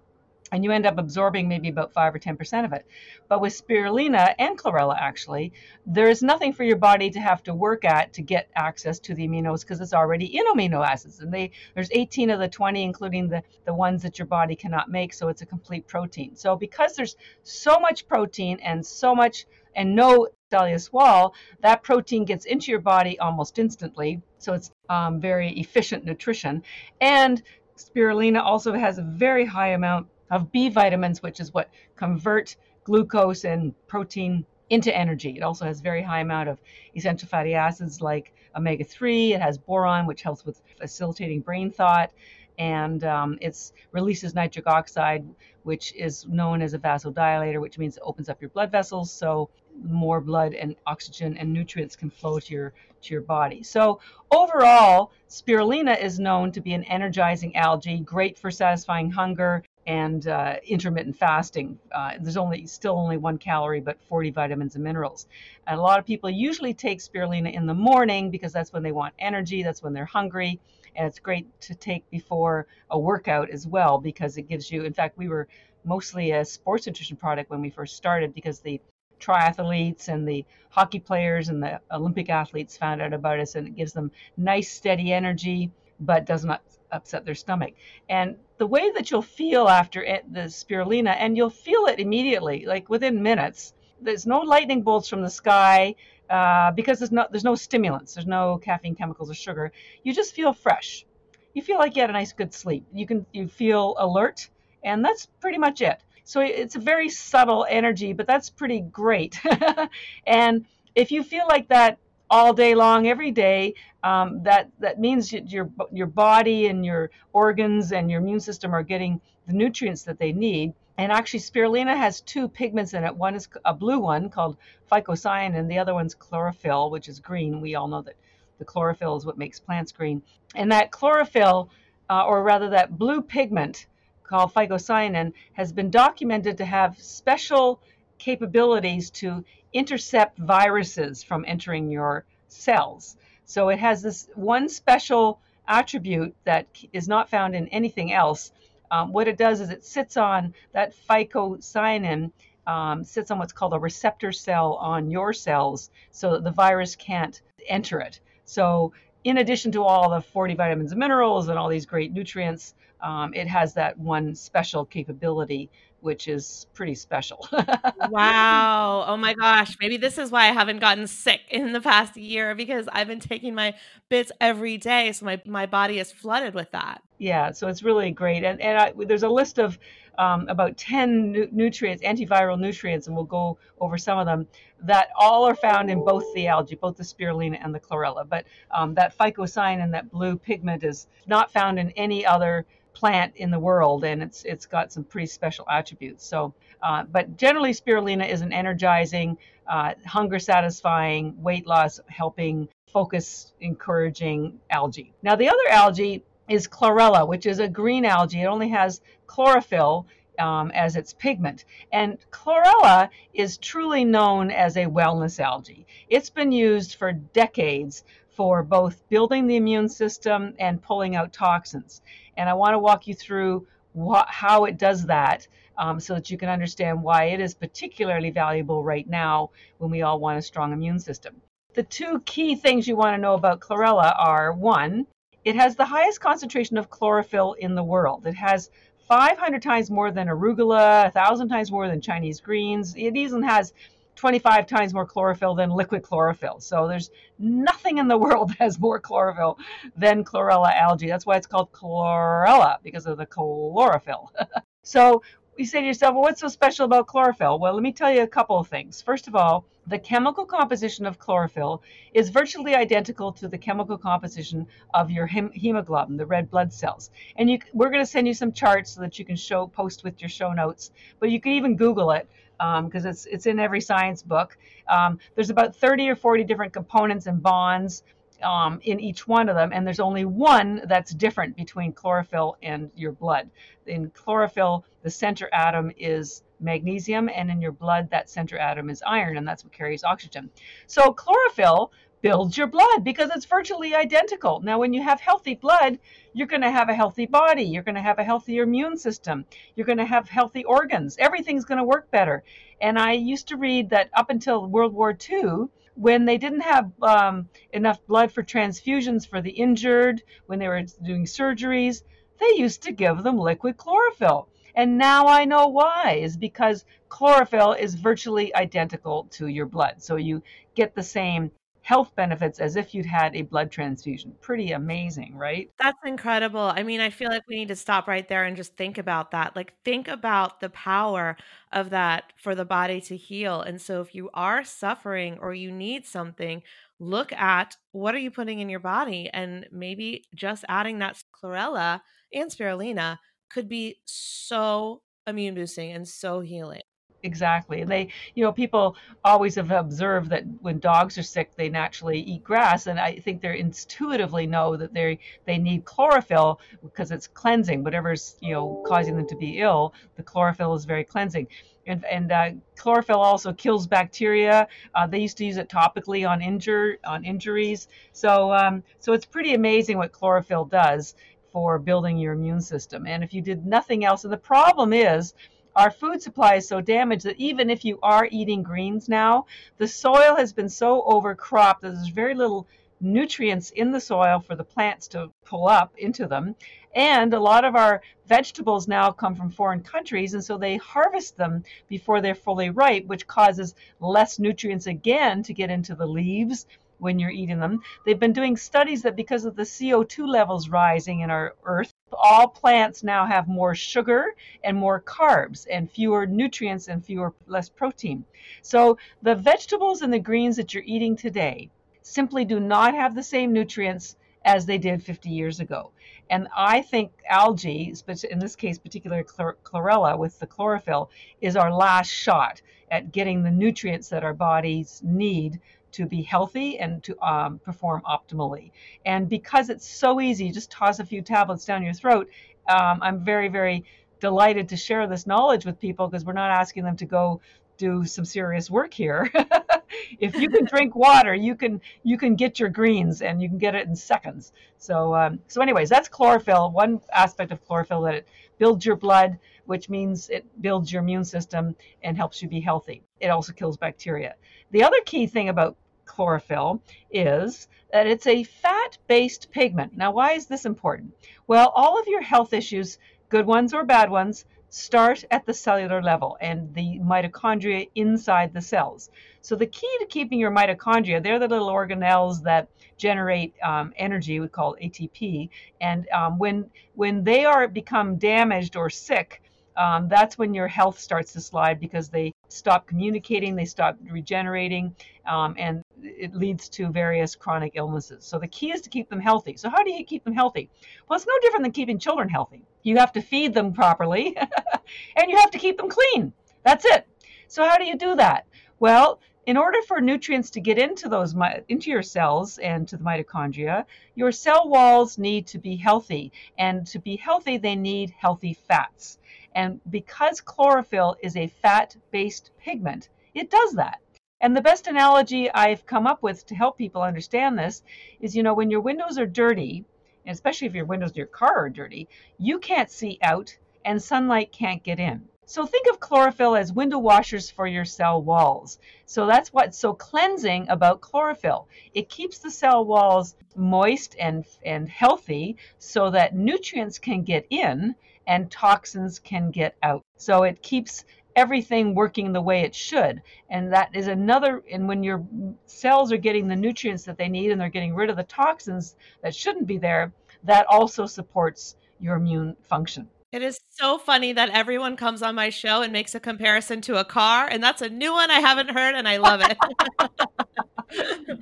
[0.51, 2.85] and you end up absorbing maybe about 5 or 10% of it.
[3.27, 5.51] But with spirulina and chlorella, actually,
[5.85, 9.15] there is nothing for your body to have to work at to get access to
[9.15, 11.19] the aminos because it's already in amino acids.
[11.19, 14.89] And they there's 18 of the 20, including the, the ones that your body cannot
[14.89, 15.13] make.
[15.13, 16.35] So it's a complete protein.
[16.35, 19.45] So because there's so much protein and so much
[19.75, 24.21] and no cellulose wall, that protein gets into your body almost instantly.
[24.37, 26.63] So it's um, very efficient nutrition.
[27.01, 27.41] And
[27.77, 33.43] spirulina also has a very high amount of B vitamins, which is what convert glucose
[33.43, 35.35] and protein into energy.
[35.37, 36.59] It also has very high amount of
[36.95, 39.31] essential fatty acids like omega-3.
[39.31, 42.11] It has boron, which helps with facilitating brain thought,
[42.57, 45.25] and um, it releases nitric oxide,
[45.63, 49.49] which is known as a vasodilator, which means it opens up your blood vessels, so
[49.83, 53.63] more blood and oxygen and nutrients can flow to your to your body.
[53.63, 53.99] So
[54.31, 60.55] overall, spirulina is known to be an energizing algae, great for satisfying hunger, and uh,
[60.65, 61.77] intermittent fasting.
[61.91, 65.27] Uh, there's only still only one calorie, but 40 vitamins and minerals.
[65.67, 68.91] And a lot of people usually take spirulina in the morning because that's when they
[68.91, 70.59] want energy, that's when they're hungry,
[70.95, 74.83] and it's great to take before a workout as well because it gives you.
[74.83, 75.47] In fact, we were
[75.83, 78.81] mostly a sports nutrition product when we first started because the
[79.19, 83.75] triathletes and the hockey players and the Olympic athletes found out about us, and it
[83.75, 86.61] gives them nice, steady energy, but does not
[86.91, 87.73] upset their stomach.
[88.09, 92.65] And the way that you'll feel after it, the spirulina, and you'll feel it immediately,
[92.65, 93.73] like within minutes.
[94.01, 95.95] There's no lightning bolts from the sky
[96.29, 99.71] uh, because there's no there's no stimulants, there's no caffeine, chemicals, or sugar.
[100.03, 101.05] You just feel fresh.
[101.53, 102.85] You feel like you had a nice, good sleep.
[102.93, 104.49] You can you feel alert,
[104.83, 106.01] and that's pretty much it.
[106.27, 109.39] So it's a very subtle energy, but that's pretty great.
[110.27, 110.65] and
[110.95, 111.99] if you feel like that
[112.31, 117.91] all day long, every day, um, that that means your your body and your organs
[117.91, 120.73] and your immune system are getting the nutrients that they need.
[120.97, 123.15] And actually, spirulina has two pigments in it.
[123.15, 124.57] One is a blue one called
[124.91, 127.61] phycocyanin, and the other one's chlorophyll, which is green.
[127.61, 128.15] We all know that
[128.57, 130.23] the chlorophyll is what makes plants green.
[130.55, 131.69] And that chlorophyll,
[132.09, 133.85] uh, or rather that blue pigment
[134.27, 137.81] called phycocyanin, has been documented to have special
[138.17, 143.17] capabilities to intercept viruses from entering your cells.
[143.45, 148.51] So it has this one special attribute that is not found in anything else
[148.91, 152.31] um, what it does is it sits on that phycocyanin,
[152.67, 156.95] um, sits on what's called a receptor cell on your cells so that the virus
[156.95, 158.19] can't enter it.
[158.45, 162.75] So, in addition to all the 40 vitamins and minerals and all these great nutrients,
[163.05, 165.69] um, it has that one special capability
[166.01, 167.47] which is pretty special.
[168.11, 169.05] wow.
[169.07, 169.75] Oh my gosh.
[169.81, 173.19] Maybe this is why I haven't gotten sick in the past year because I've been
[173.19, 173.73] taking my
[174.07, 175.11] bits every day.
[175.13, 177.01] So my, my body is flooded with that.
[177.17, 177.51] Yeah.
[177.51, 178.43] So it's really great.
[178.43, 179.79] And, and I, there's a list of
[180.19, 184.47] um, about 10 nu- nutrients, antiviral nutrients, and we'll go over some of them
[184.83, 188.29] that all are found in both the algae, both the spirulina and the chlorella.
[188.29, 192.65] But um, that phycocyanin, that blue pigment, is not found in any other
[192.95, 196.25] plant in the world, and it's it's got some pretty special attributes.
[196.25, 199.37] So, uh, but generally, spirulina is an energizing,
[199.67, 205.13] uh, hunger satisfying, weight loss helping, focus encouraging algae.
[205.21, 208.41] Now, the other algae is chlorella, which is a green algae.
[208.41, 210.07] It only has chlorophyll
[210.39, 211.65] um, as its pigment.
[211.91, 215.85] And chlorella is truly known as a wellness algae.
[216.09, 218.03] It's been used for decades
[218.35, 222.01] for both building the immune system and pulling out toxins.
[222.37, 226.29] And I want to walk you through what, how it does that um, so that
[226.29, 230.41] you can understand why it is particularly valuable right now when we all want a
[230.41, 231.41] strong immune system.
[231.73, 235.07] The two key things you want to know about chlorella are one,
[235.43, 238.25] it has the highest concentration of chlorophyll in the world.
[238.25, 238.69] It has
[239.07, 242.95] 500 times more than arugula, 1,000 times more than Chinese greens.
[242.95, 243.73] It even has
[244.15, 246.59] 25 times more chlorophyll than liquid chlorophyll.
[246.59, 249.57] So there's nothing in the world that has more chlorophyll
[249.95, 251.07] than chlorella algae.
[251.07, 254.31] That's why it's called chlorella because of the chlorophyll.
[254.83, 255.21] so
[255.57, 257.59] you say to yourself, well, what's so special about chlorophyll?
[257.59, 259.01] Well, let me tell you a couple of things.
[259.01, 261.81] First of all, the chemical composition of chlorophyll
[262.13, 267.11] is virtually identical to the chemical composition of your hem- hemoglobin, the red blood cells.
[267.37, 270.03] And you, we're going to send you some charts so that you can show post
[270.03, 272.27] with your show notes, but you can even Google it
[272.57, 274.57] because um, it's it's in every science book.
[274.87, 278.03] Um, there's about 30 or 40 different components and bonds
[278.43, 282.91] um, in each one of them, and there's only one that's different between chlorophyll and
[282.95, 283.49] your blood.
[283.85, 289.03] In chlorophyll, the center atom is magnesium, and in your blood, that center atom is
[289.05, 290.49] iron, and that's what carries oxygen.
[290.87, 291.91] So chlorophyll
[292.25, 294.59] builds your blood because it's virtually identical.
[294.59, 295.99] Now, when you have healthy blood,
[296.33, 297.61] you're going to have a healthy body.
[297.61, 299.45] You're going to have a healthier immune system.
[299.75, 301.17] You're going to have healthy organs.
[301.19, 302.43] Everything's going to work better.
[302.81, 306.91] And I used to read that up until World War II, when they didn't have
[307.03, 312.01] um, enough blood for transfusions for the injured, when they were doing surgeries,
[312.39, 314.49] they used to give them liquid chlorophyll.
[314.73, 320.01] And now I know why, is because chlorophyll is virtually identical to your blood.
[320.01, 320.41] So you
[320.73, 321.51] get the same
[321.85, 324.33] health benefits as if you'd had a blood transfusion.
[324.41, 325.69] Pretty amazing, right?
[325.77, 326.73] That's incredible.
[326.75, 329.29] I mean, I feel like we need to stop right there and just think about
[329.31, 329.55] that.
[329.55, 331.37] Like, think about the power
[331.71, 333.61] of that for the body to heal.
[333.61, 336.63] And so, if you are suffering or you need something,
[336.97, 342.01] look at what are you putting in your body and maybe just adding that chlorella
[342.33, 343.19] and spirulina
[343.51, 346.81] could be so immune boosting and so healing
[347.23, 347.81] exactly.
[347.81, 352.19] And they, you know, people always have observed that when dogs are sick, they naturally
[352.19, 357.27] eat grass, and I think they intuitively know that they they need chlorophyll because it's
[357.27, 357.83] cleansing.
[357.83, 361.47] Whatever's you know causing them to be ill, the chlorophyll is very cleansing.
[361.87, 364.67] And, and uh, chlorophyll also kills bacteria.
[364.95, 367.87] Uh, they used to use it topically on injure on injuries.
[368.11, 371.13] So um, so it's pretty amazing what chlorophyll does
[371.51, 373.07] for building your immune system.
[373.07, 375.33] And if you did nothing else, and the problem is
[375.75, 379.45] our food supply is so damaged that even if you are eating greens now,
[379.77, 382.67] the soil has been so overcropped that there's very little
[383.01, 386.55] nutrients in the soil for the plants to pull up into them.
[386.95, 391.35] And a lot of our vegetables now come from foreign countries, and so they harvest
[391.35, 396.65] them before they're fully ripe, which causes less nutrients again to get into the leaves
[396.99, 397.81] when you're eating them.
[398.05, 401.93] They've been doing studies that because of the CO2 levels rising in our earth,
[402.27, 407.69] all plants now have more sugar and more carbs and fewer nutrients and fewer less
[407.69, 408.25] protein.
[408.63, 411.69] So the vegetables and the greens that you're eating today
[412.01, 415.91] simply do not have the same nutrients as they did 50 years ago.
[416.31, 417.93] And I think algae,
[418.31, 421.11] in this case, particularly chlorella with the chlorophyll,
[421.41, 422.59] is our last shot
[422.89, 425.61] at getting the nutrients that our bodies need
[425.95, 428.71] to be healthy and to um, perform optimally.
[429.05, 432.29] And because it's so easy, just toss a few tablets down your throat.
[432.67, 433.85] Um, I'm very, very
[434.19, 437.41] delighted to share this knowledge with people because we're not asking them to go
[437.77, 439.31] do some serious work here.
[440.19, 443.57] if you can drink water, you can you can get your greens and you can
[443.57, 444.51] get it in seconds.
[444.77, 446.71] So um, so anyways, that's chlorophyll.
[446.71, 448.27] One aspect of chlorophyll that it
[448.57, 453.03] builds your blood, which means it builds your immune system and helps you be healthy.
[453.19, 454.35] It also kills bacteria.
[454.71, 455.75] The other key thing about
[456.05, 456.81] chlorophyll
[457.11, 459.95] is that it's a fat-based pigment.
[459.95, 461.13] Now, why is this important?
[461.47, 462.97] Well, all of your health issues,
[463.29, 468.61] good ones or bad ones, start at the cellular level and the mitochondria inside the
[468.61, 469.09] cells.
[469.41, 474.39] So the key to keeping your mitochondria, they're the little organelles that generate um, energy,
[474.39, 475.49] we call ATP.
[475.79, 479.41] And um, when when they are become damaged or sick,
[479.77, 484.95] um, that's when your health starts to slide because they stop communicating, they stop regenerating,
[485.27, 488.25] um, and it leads to various chronic illnesses.
[488.25, 489.57] So the key is to keep them healthy.
[489.57, 490.69] So how do you keep them healthy?
[491.07, 492.61] Well, it's no different than keeping children healthy.
[492.83, 494.37] You have to feed them properly,
[495.15, 496.33] and you have to keep them clean.
[496.63, 497.07] That's it.
[497.47, 498.45] So how do you do that?
[498.79, 501.35] Well, in order for nutrients to get into those
[501.69, 503.85] into your cells and to the mitochondria,
[504.15, 509.19] your cell walls need to be healthy, and to be healthy, they need healthy fats.
[509.55, 514.01] And because chlorophyll is a fat-based pigment, it does that.
[514.41, 517.81] And the best analogy I've come up with to help people understand this
[518.19, 519.85] is, you know, when your windows are dirty,
[520.27, 524.51] especially if your windows in your car are dirty, you can't see out and sunlight
[524.51, 525.29] can't get in.
[525.47, 528.79] So think of chlorophyll as window washers for your cell walls.
[529.05, 531.67] So that's what's so cleansing about chlorophyll.
[531.93, 537.95] It keeps the cell walls moist and, and healthy so that nutrients can get in
[538.27, 540.01] and toxins can get out.
[540.17, 541.05] So it keeps
[541.35, 543.21] everything working the way it should.
[543.49, 545.25] And that is another, and when your
[545.65, 548.95] cells are getting the nutrients that they need and they're getting rid of the toxins
[549.21, 550.13] that shouldn't be there,
[550.43, 553.07] that also supports your immune function.
[553.31, 556.99] It is so funny that everyone comes on my show and makes a comparison to
[556.99, 559.57] a car, and that's a new one I haven't heard, and I love it.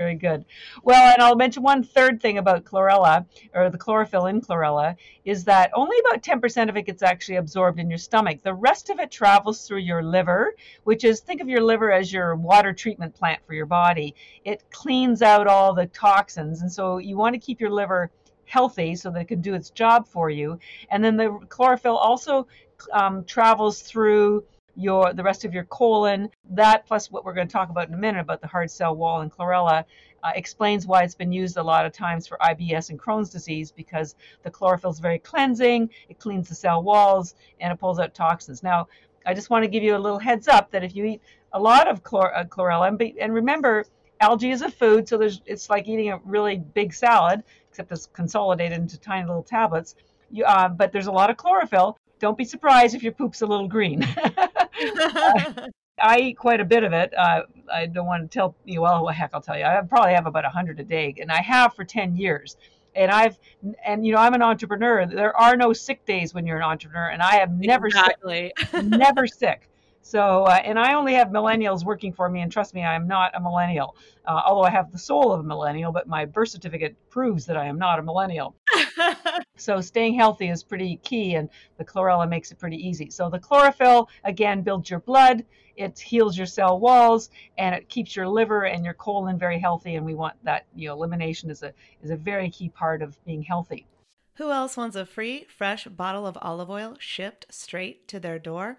[0.00, 0.46] Very good.
[0.82, 4.96] Well, and I'll mention one third thing about chlorella, or the chlorophyll in chlorella,
[5.26, 8.42] is that only about 10% of it gets actually absorbed in your stomach.
[8.42, 12.10] The rest of it travels through your liver, which is think of your liver as
[12.10, 14.14] your water treatment plant for your body.
[14.42, 18.10] It cleans out all the toxins, and so you want to keep your liver
[18.46, 20.58] healthy so that it can do its job for you.
[20.90, 22.46] And then the chlorophyll also
[22.90, 24.44] um, travels through
[24.76, 26.30] your the rest of your colon.
[26.50, 28.94] That plus what we're going to talk about in a minute about the hard cell
[28.94, 29.84] wall and chlorella
[30.22, 33.72] uh, explains why it's been used a lot of times for IBS and Crohn's disease
[33.72, 35.88] because the chlorophyll is very cleansing.
[36.08, 38.62] It cleans the cell walls and it pulls out toxins.
[38.62, 38.88] Now,
[39.26, 41.60] I just want to give you a little heads up that if you eat a
[41.60, 43.84] lot of chlor- uh, chlorella, and, and remember,
[44.20, 48.06] algae is a food, so there's it's like eating a really big salad except it's
[48.06, 49.94] consolidated into tiny little tablets.
[50.30, 51.98] You, uh, but there's a lot of chlorophyll.
[52.18, 54.06] Don't be surprised if your poop's a little green.
[56.02, 57.12] I eat quite a bit of it.
[57.16, 57.42] Uh,
[57.72, 59.64] I don't want to tell you, well, heck, I'll tell you.
[59.64, 62.56] I probably have about 100 a day, and I have for 10 years.
[62.94, 63.38] And I've,
[63.84, 65.06] and you know, I'm an entrepreneur.
[65.06, 68.52] There are no sick days when you're an entrepreneur, and I have never exactly.
[68.58, 69.68] sick, never sick.
[70.02, 73.06] So, uh, and I only have millennials working for me, and trust me, I am
[73.06, 73.96] not a millennial.
[74.26, 77.56] Uh, although I have the soul of a millennial, but my birth certificate proves that
[77.56, 78.56] I am not a millennial.
[79.56, 83.10] so, staying healthy is pretty key, and the chlorella makes it pretty easy.
[83.10, 85.44] So, the chlorophyll again builds your blood,
[85.76, 89.96] it heals your cell walls, and it keeps your liver and your colon very healthy.
[89.96, 91.72] And we want that, you know, elimination is a
[92.02, 93.86] is a very key part of being healthy.
[94.34, 98.78] Who else wants a free, fresh bottle of olive oil shipped straight to their door?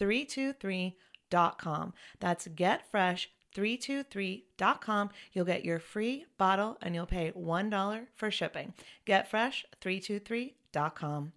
[0.00, 1.92] 323.com.
[2.18, 5.10] That's getfresh323.com.
[5.32, 8.72] You'll get your free bottle and you'll pay $1 for shipping.
[9.06, 11.32] Getfresh323.com.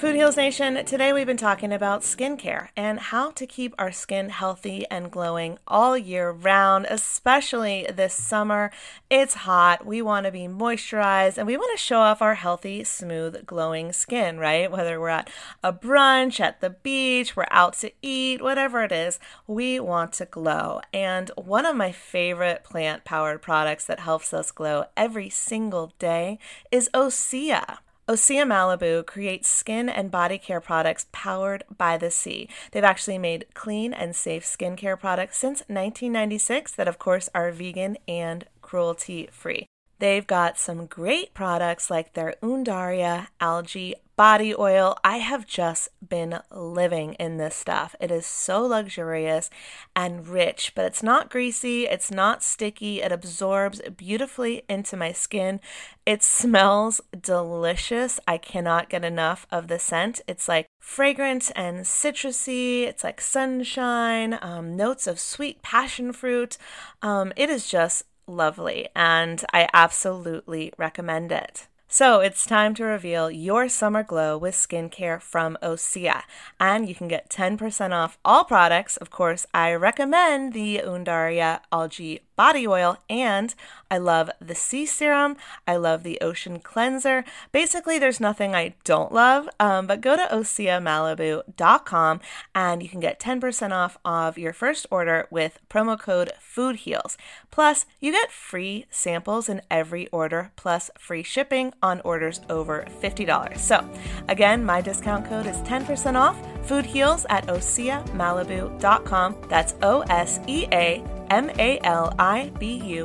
[0.00, 4.30] Food Heals Nation, today we've been talking about skincare and how to keep our skin
[4.30, 8.70] healthy and glowing all year round, especially this summer.
[9.10, 12.82] It's hot, we want to be moisturized, and we want to show off our healthy,
[12.82, 14.72] smooth, glowing skin, right?
[14.72, 15.28] Whether we're at
[15.62, 20.24] a brunch, at the beach, we're out to eat, whatever it is, we want to
[20.24, 20.80] glow.
[20.94, 26.38] And one of my favorite plant powered products that helps us glow every single day
[26.72, 27.80] is Osea.
[28.10, 32.48] Osea Malibu creates skin and body care products powered by the sea.
[32.72, 37.98] They've actually made clean and safe skincare products since 1996 that, of course, are vegan
[38.08, 39.69] and cruelty free.
[40.00, 44.96] They've got some great products like their Undaria algae body oil.
[45.04, 47.94] I have just been living in this stuff.
[48.00, 49.50] It is so luxurious
[49.94, 53.02] and rich, but it's not greasy, it's not sticky.
[53.02, 55.60] It absorbs beautifully into my skin.
[56.04, 58.20] It smells delicious.
[58.26, 60.20] I cannot get enough of the scent.
[60.26, 62.82] It's like fragrant and citrusy.
[62.82, 66.58] It's like sunshine, um, notes of sweet passion fruit.
[67.00, 71.66] Um, it is just lovely, and I absolutely recommend it.
[71.92, 76.22] So it's time to reveal your summer glow with skincare from Osea.
[76.60, 78.96] And you can get 10% off all products.
[78.96, 83.54] Of course, I recommend the Undaria Algae Body Oil and
[83.90, 85.36] I love the sea serum.
[85.68, 87.22] I love the ocean cleanser.
[87.52, 92.20] Basically, there's nothing I don't love, um, but go to oseamalibu.com
[92.54, 97.18] and you can get 10% off of your first order with promo code FOODHEALS.
[97.50, 103.58] Plus, you get free samples in every order, plus free shipping on orders over $50.
[103.58, 103.86] So,
[104.28, 109.36] again, my discount code is 10% off Food Heals at oseamalibu.com.
[109.50, 113.02] That's O S E A M A L I B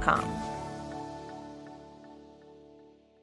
[0.00, 0.24] com.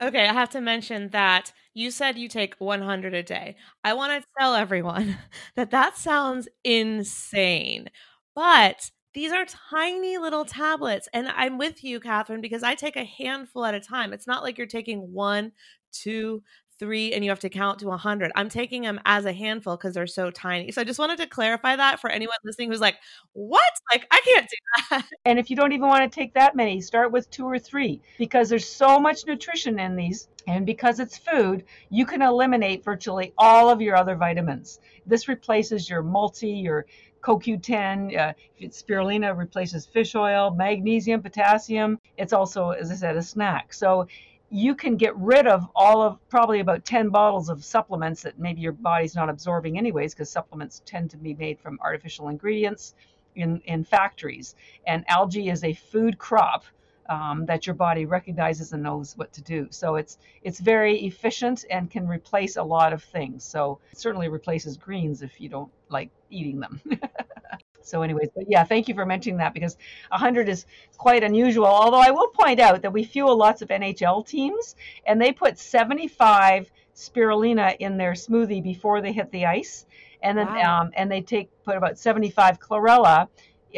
[0.01, 3.55] Okay, I have to mention that you said you take 100 a day.
[3.85, 5.17] I want to tell everyone
[5.55, 7.89] that that sounds insane,
[8.35, 11.07] but these are tiny little tablets.
[11.13, 14.11] And I'm with you, Catharine, because I take a handful at a time.
[14.11, 15.51] It's not like you're taking one,
[15.91, 16.43] two,
[16.83, 18.33] three and you have to count to 100.
[18.35, 20.69] I'm taking them as a handful because they're so tiny.
[20.69, 22.97] So I just wanted to clarify that for anyone listening who's like,
[23.31, 23.71] what?
[23.93, 24.57] Like, I can't do
[24.89, 25.05] that.
[25.23, 28.01] And if you don't even want to take that many, start with two or three
[28.17, 30.27] because there's so much nutrition in these.
[30.45, 34.81] And because it's food, you can eliminate virtually all of your other vitamins.
[35.05, 36.85] This replaces your multi, your
[37.21, 41.97] CoQ10, uh, spirulina replaces fish oil, magnesium, potassium.
[42.17, 43.73] It's also, as I said, a snack.
[43.73, 44.07] So
[44.53, 48.61] you can get rid of all of probably about 10 bottles of supplements that maybe
[48.61, 52.93] your body's not absorbing anyways because supplements tend to be made from artificial ingredients
[53.33, 54.53] in, in factories
[54.85, 56.65] and algae is a food crop
[57.09, 59.67] um, that your body recognizes and knows what to do.
[59.71, 63.43] So it's it's very efficient and can replace a lot of things.
[63.43, 66.79] So it certainly replaces greens if you don't like eating them.
[67.83, 69.77] so anyways, but yeah, thank you for mentioning that because
[70.09, 70.65] 100 is
[70.97, 71.65] quite unusual.
[71.65, 75.59] Although I will point out that we fuel lots of NHL teams and they put
[75.59, 79.85] 75 spirulina in their smoothie before they hit the ice.
[80.21, 80.81] And then wow.
[80.81, 83.27] um, and they take put about 75 chlorella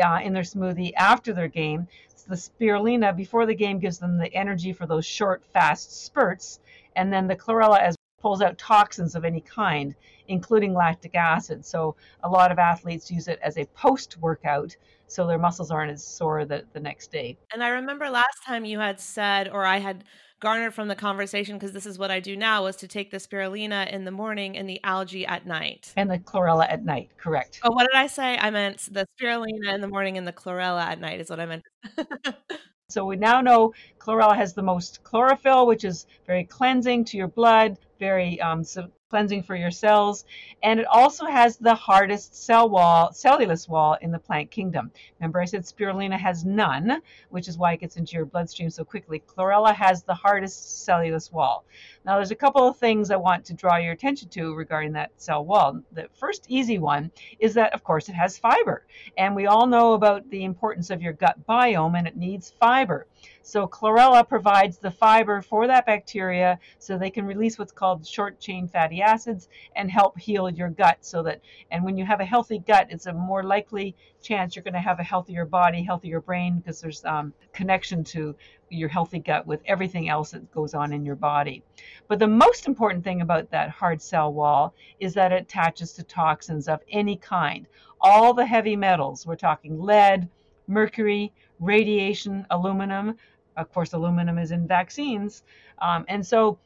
[0.03, 4.17] uh, in their smoothie after their game So the spirulina before the game gives them
[4.17, 6.59] the energy for those short, fast spurts,
[6.95, 7.95] and then the chlorella as
[8.25, 9.93] pulls out toxins of any kind,
[10.29, 11.63] including lactic acid.
[11.63, 14.75] So a lot of athletes use it as a post-workout
[15.05, 17.37] so their muscles aren't as sore the, the next day.
[17.53, 20.05] And I remember last time you had said, or I had
[20.39, 23.17] garnered from the conversation because this is what I do now was to take the
[23.17, 25.93] spirulina in the morning and the algae at night.
[25.95, 27.59] And the chlorella at night, correct.
[27.61, 28.39] Oh, what did I say?
[28.39, 31.45] I meant the spirulina in the morning and the chlorella at night is what I
[31.45, 31.63] meant.
[32.87, 37.27] so we now know chlorella has the most chlorophyll, which is very cleansing to your
[37.27, 38.63] blood, very um,
[39.09, 40.25] cleansing for your cells.
[40.63, 44.91] And it also has the hardest cell wall, cellulose wall in the plant kingdom.
[45.19, 48.83] Remember, I said spirulina has none, which is why it gets into your bloodstream so
[48.83, 49.21] quickly.
[49.27, 51.65] Chlorella has the hardest cellulose wall.
[52.03, 55.11] Now, there's a couple of things I want to draw your attention to regarding that
[55.17, 55.81] cell wall.
[55.91, 58.85] The first easy one is that, of course, it has fiber.
[59.17, 63.05] And we all know about the importance of your gut biome, and it needs fiber.
[63.41, 68.39] So chlorella provides the fiber for that bacteria so they can release what's called short
[68.39, 71.41] chain fatty acids and help heal your gut so that
[71.71, 74.79] and when you have a healthy gut it's a more likely chance you're going to
[74.79, 78.35] have a healthier body healthier brain because there's um, connection to
[78.69, 81.63] your healthy gut with everything else that goes on in your body.
[82.07, 86.03] But the most important thing about that hard cell wall is that it attaches to
[86.03, 87.67] toxins of any kind.
[88.01, 90.29] All the heavy metals we're talking lead
[90.67, 93.15] mercury radiation aluminum
[93.57, 95.43] of course, aluminum is in vaccines.
[95.79, 96.59] Um, and so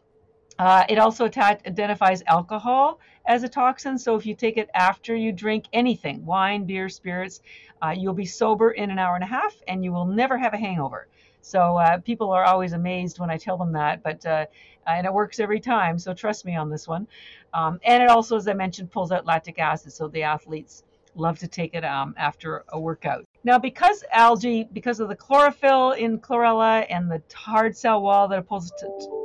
[0.57, 3.97] uh, it also identifies alcohol as a toxin.
[3.97, 7.41] So if you take it after you drink anything, wine, beer, spirits,
[7.81, 10.53] uh, you'll be sober in an hour and a half and you will never have
[10.53, 11.07] a hangover.
[11.41, 14.45] So uh, people are always amazed when I tell them that, but uh,
[14.85, 15.97] and it works every time.
[15.97, 17.07] So trust me on this one.
[17.53, 20.83] Um, and it also, as I mentioned, pulls out lactic acid, so the athletes
[21.15, 23.28] love to take it um, after a workout.
[23.43, 28.45] Now, because algae, because of the chlorophyll in chlorella and the hard cell wall that
[28.47, 28.73] pulls,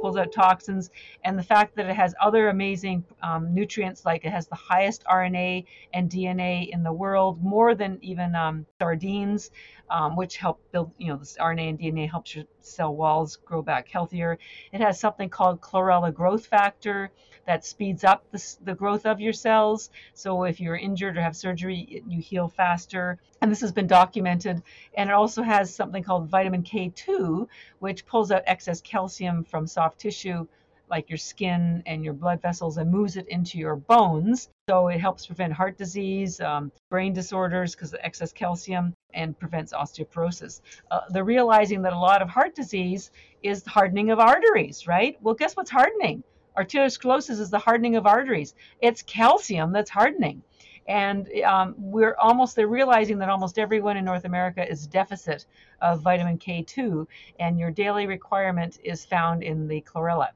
[0.00, 0.90] pulls out toxins,
[1.24, 5.02] and the fact that it has other amazing um, nutrients, like it has the highest
[5.04, 9.50] RNA and DNA in the world, more than even um, sardines,
[9.90, 13.62] um, which help build, you know, this RNA and DNA helps your cell walls grow
[13.62, 14.38] back healthier.
[14.72, 17.10] It has something called chlorella growth factor
[17.46, 19.90] that speeds up the, the growth of your cells.
[20.14, 23.18] So if you're injured or have surgery, you heal faster.
[23.40, 24.62] And this has been documented.
[24.94, 27.46] And it also has something called vitamin K2,
[27.80, 30.46] which pulls out excess calcium from soft tissue
[30.90, 34.48] like your skin and your blood vessels and moves it into your bones.
[34.68, 39.72] So it helps prevent heart disease, um, brain disorders because of excess calcium, and prevents
[39.72, 40.60] osteoporosis.
[40.90, 43.10] Uh, they're realizing that a lot of heart disease
[43.42, 45.16] is hardening of arteries, right?
[45.22, 46.22] Well, guess what's hardening?
[46.56, 48.54] Arteriosclerosis is the hardening of arteries.
[48.80, 50.42] It's calcium that's hardening.
[50.86, 55.46] And um, we're almost, they're realizing that almost everyone in North America is deficit
[55.80, 57.06] of vitamin K2,
[57.38, 60.28] and your daily requirement is found in the chlorella.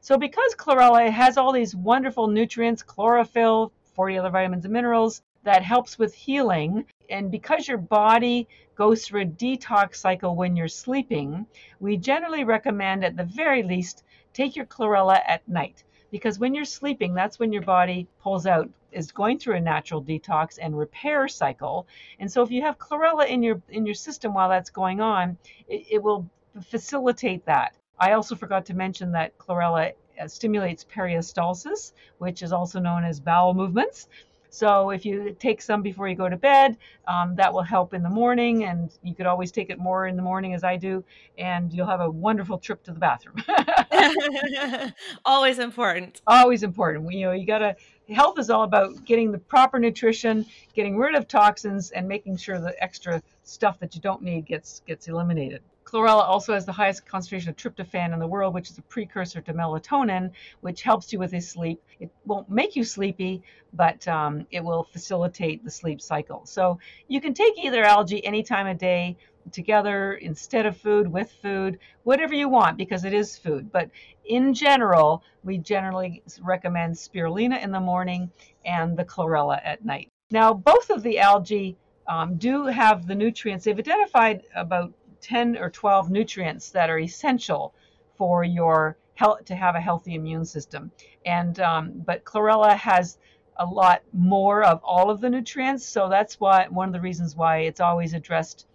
[0.00, 5.62] So, because chlorella has all these wonderful nutrients, chlorophyll, 40 other vitamins and minerals, that
[5.62, 11.46] helps with healing, and because your body goes through a detox cycle when you're sleeping,
[11.80, 16.64] we generally recommend at the very least take your chlorella at night because when you're
[16.64, 21.28] sleeping, that's when your body pulls out, is going through a natural detox and repair
[21.28, 21.86] cycle.
[22.18, 25.36] And so if you have chlorella in your in your system while that's going on,
[25.68, 26.28] it, it will
[26.70, 27.74] facilitate that.
[27.98, 33.20] I also forgot to mention that chlorella uh, stimulates peristalsis, which is also known as
[33.20, 34.08] bowel movements.
[34.52, 36.76] So if you take some before you go to bed,
[37.08, 40.14] um, that will help in the morning, and you could always take it more in
[40.14, 41.02] the morning as I do,
[41.38, 43.36] and you'll have a wonderful trip to the bathroom.
[45.24, 46.20] Always important.
[46.26, 47.10] Always important.
[47.12, 47.76] You know, you gotta.
[48.12, 52.60] Health is all about getting the proper nutrition, getting rid of toxins, and making sure
[52.60, 55.62] the extra stuff that you don't need gets gets eliminated.
[55.84, 59.40] Chlorella also has the highest concentration of tryptophan in the world, which is a precursor
[59.42, 60.30] to melatonin,
[60.60, 61.82] which helps you with your sleep.
[62.00, 63.42] It won't make you sleepy,
[63.74, 66.46] but um, it will facilitate the sleep cycle.
[66.46, 66.78] So
[67.08, 69.16] you can take either algae any time of day
[69.50, 73.72] together instead of food, with food, whatever you want, because it is food.
[73.72, 73.90] But
[74.24, 78.30] in general, we generally recommend spirulina in the morning
[78.64, 80.08] and the chlorella at night.
[80.30, 83.64] Now, both of the algae um, do have the nutrients.
[83.64, 87.74] They've identified about 10 or 12 nutrients that are essential
[88.16, 90.90] for your health to have a healthy immune system.
[91.24, 93.18] And um, but chlorella has
[93.56, 97.36] a lot more of all of the nutrients, so that's why one of the reasons
[97.36, 98.66] why it's always addressed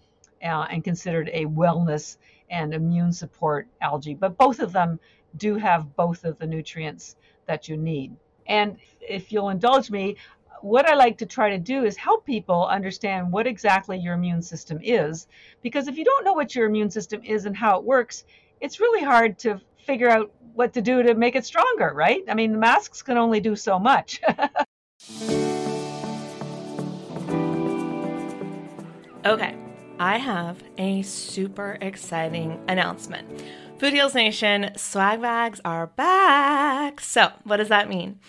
[0.43, 2.18] uh, and considered a wellness
[2.49, 4.14] and immune support algae.
[4.14, 4.99] But both of them
[5.35, 7.15] do have both of the nutrients
[7.45, 8.15] that you need.
[8.47, 10.15] And if you'll indulge me,
[10.61, 14.41] what I like to try to do is help people understand what exactly your immune
[14.41, 15.27] system is.
[15.61, 18.23] Because if you don't know what your immune system is and how it works,
[18.59, 22.23] it's really hard to figure out what to do to make it stronger, right?
[22.27, 24.19] I mean, masks can only do so much.
[29.26, 29.55] okay,
[29.99, 33.41] I have a super exciting announcement.
[33.79, 36.99] Food Heals Nation swag bags are back.
[37.01, 38.19] So, what does that mean?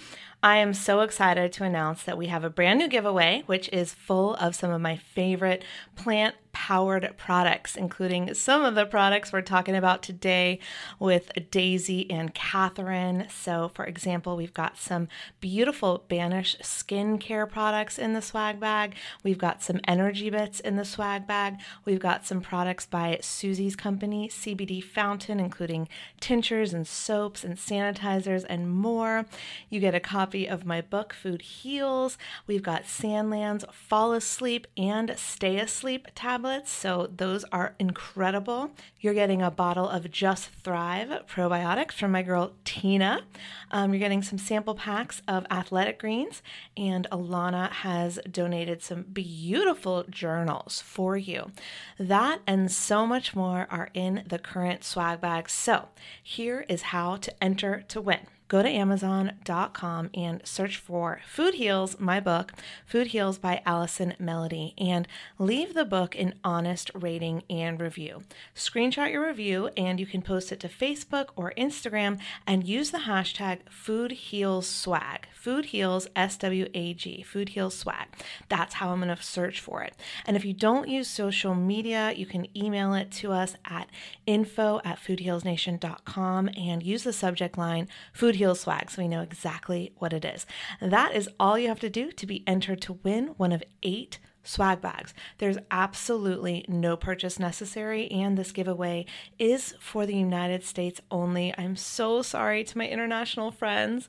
[0.42, 3.92] I am so excited to announce that we have a brand new giveaway, which is
[3.92, 5.62] full of some of my favorite
[5.94, 10.58] plant powered products, including some of the products we're talking about today
[10.98, 13.26] with Daisy and Catharine.
[13.30, 15.06] So, for example, we've got some
[15.40, 18.96] beautiful Banish skincare products in the swag bag.
[19.22, 21.58] We've got some energy bits in the swag bag.
[21.84, 28.44] We've got some products by Susie's company, CBD Fountain, including tinctures and soaps and sanitizers
[28.48, 29.26] and more.
[29.70, 32.18] You get a copy of my book, Food Heals.
[32.48, 36.70] We've got Sandland's Fall Asleep and Stay Asleep tablets tablets.
[36.72, 38.70] So those are incredible.
[39.00, 43.22] You're getting a bottle of Just Thrive probiotics from my girl Tina.
[43.70, 46.42] Um, you're getting some sample packs of athletic greens,
[46.76, 51.52] and Alana has donated some beautiful journals for you.
[51.98, 55.48] That and so much more are in the current swag bag.
[55.48, 55.88] So
[56.22, 62.00] here is how to enter to win go to Amazon.com and search for Food Heals,
[62.00, 62.52] my book,
[62.86, 65.06] Food Heals by Allison Melody, and
[65.38, 68.22] leave the book an honest rating and review.
[68.56, 72.98] Screenshot your review and you can post it to Facebook or Instagram and use the
[72.98, 75.28] hashtag Food Heals Swag.
[75.34, 78.08] Food Heals S W A G, Food Heals Swag.
[78.48, 79.94] That's how I'm going to search for it.
[80.26, 83.88] And if you don't use social media, you can email it to us at
[84.26, 89.92] info at foodhealsnation.com and use the subject line Food Heals Swag so we know exactly
[89.98, 90.46] what it is.
[90.80, 94.18] That is all you have to do to be entered to win one of eight
[94.44, 95.12] swag bags.
[95.38, 99.06] There's absolutely no purchase necessary, and this giveaway
[99.38, 101.52] is for the United States only.
[101.58, 104.08] I'm so sorry to my international friends,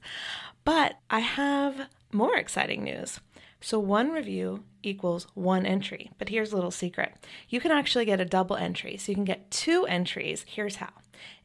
[0.64, 3.20] but I have more exciting news.
[3.62, 6.12] So, one review equals one entry.
[6.18, 7.16] But here's a little secret
[7.50, 8.96] you can actually get a double entry.
[8.96, 10.46] So, you can get two entries.
[10.48, 10.92] Here's how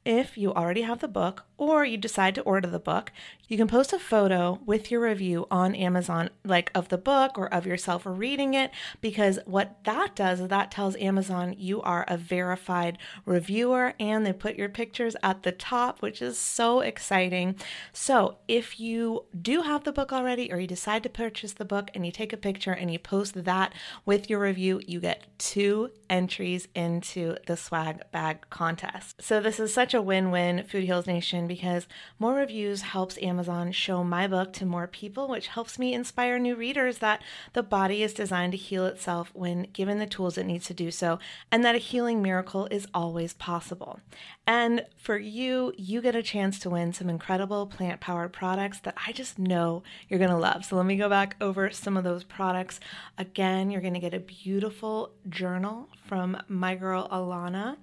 [0.05, 3.12] if you already have the book or you decide to order the book,
[3.47, 7.52] you can post a photo with your review on Amazon, like of the book or
[7.52, 8.70] of yourself reading it,
[9.01, 14.32] because what that does is that tells Amazon you are a verified reviewer and they
[14.32, 17.55] put your pictures at the top, which is so exciting.
[17.93, 21.90] So if you do have the book already or you decide to purchase the book
[21.94, 23.72] and you take a picture and you post that
[24.05, 29.22] with your review, you get two entries into the swag bag contest.
[29.22, 31.86] So this is such a win-win Food Heals Nation because
[32.18, 36.54] more reviews helps Amazon show my book to more people, which helps me inspire new
[36.54, 37.22] readers that
[37.52, 40.90] the body is designed to heal itself when given the tools it needs to do
[40.90, 41.18] so,
[41.50, 44.00] and that a healing miracle is always possible.
[44.46, 48.96] And for you, you get a chance to win some incredible plant powered products that
[49.06, 50.64] I just know you're going to love.
[50.64, 52.80] So let me go back over some of those products.
[53.16, 57.76] Again, you're going to get a beautiful journal from my girl Alana.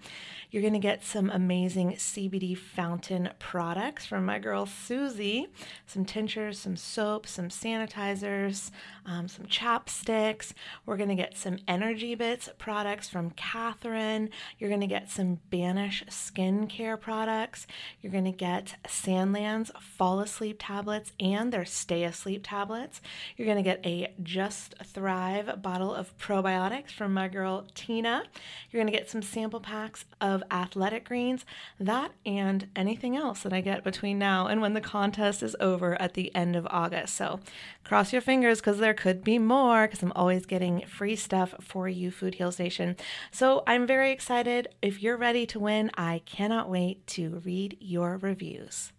[0.51, 5.47] You're going to get some amazing CBD fountain products from my girl Susie,
[5.85, 8.71] some tinctures, some soaps, some sanitizers,
[9.05, 10.53] um, some chapsticks.
[10.85, 14.29] We're going to get some Energy Bits products from Catharine.
[14.57, 17.67] You're going to get some Banish skincare products.
[18.01, 23.01] You're going to get Sandland's Fall Asleep tablets and their Stay Asleep tablets.
[23.37, 28.23] You're going to get a Just Thrive bottle of probiotics from my girl Tina.
[28.69, 31.45] You're going to get some sample packs of athletic greens,
[31.91, 36.01] that and anything else that I get between now and when the contest is over
[36.01, 37.15] at the end of August.
[37.15, 37.39] So
[37.83, 41.89] cross your fingers because there could be more because I'm always getting free stuff for
[41.89, 42.95] you, Food Heals Nation.
[43.31, 44.69] So I'm very excited.
[44.81, 48.93] If you're ready to win, I cannot wait to read your reviews.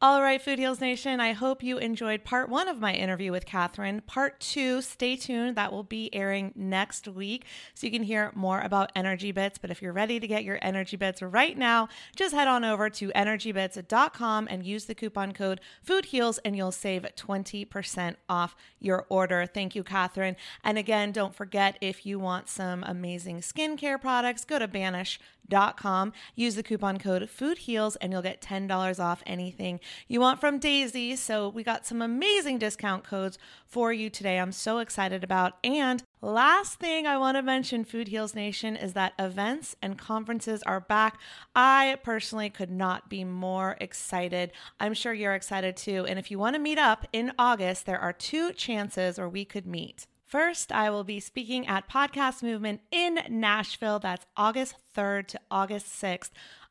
[0.00, 3.44] All right, Food Heals Nation, I hope you enjoyed part one of my interview with
[3.44, 4.00] Catharine.
[4.02, 5.56] Part two, stay tuned.
[5.56, 9.58] That will be airing next week so you can hear more about Energy Bits.
[9.58, 12.88] But if you're ready to get your Energy Bits right now, just head on over
[12.90, 19.04] to energybits.com and use the coupon code Food Heals and you'll save 20% off your
[19.08, 19.46] order.
[19.46, 20.36] Thank you, Catharine.
[20.62, 26.12] And again, don't forget if you want some amazing skincare products, go to Banish.com.
[26.36, 30.58] Use the coupon code Food Heals and you'll get $10 off anything you want from
[30.58, 31.16] Daisy.
[31.16, 34.38] So we got some amazing discount codes for you today.
[34.38, 35.54] I'm so excited about.
[35.62, 40.62] And last thing I want to mention, Food Heals Nation, is that events and conferences
[40.64, 41.18] are back.
[41.54, 44.52] I personally could not be more excited.
[44.80, 46.06] I'm sure you're excited too.
[46.06, 49.44] And if you want to meet up in August, there are two chances where we
[49.44, 50.06] could meet.
[50.28, 53.98] First, I will be speaking at Podcast Movement in Nashville.
[53.98, 56.28] That's August 3rd to August 6th.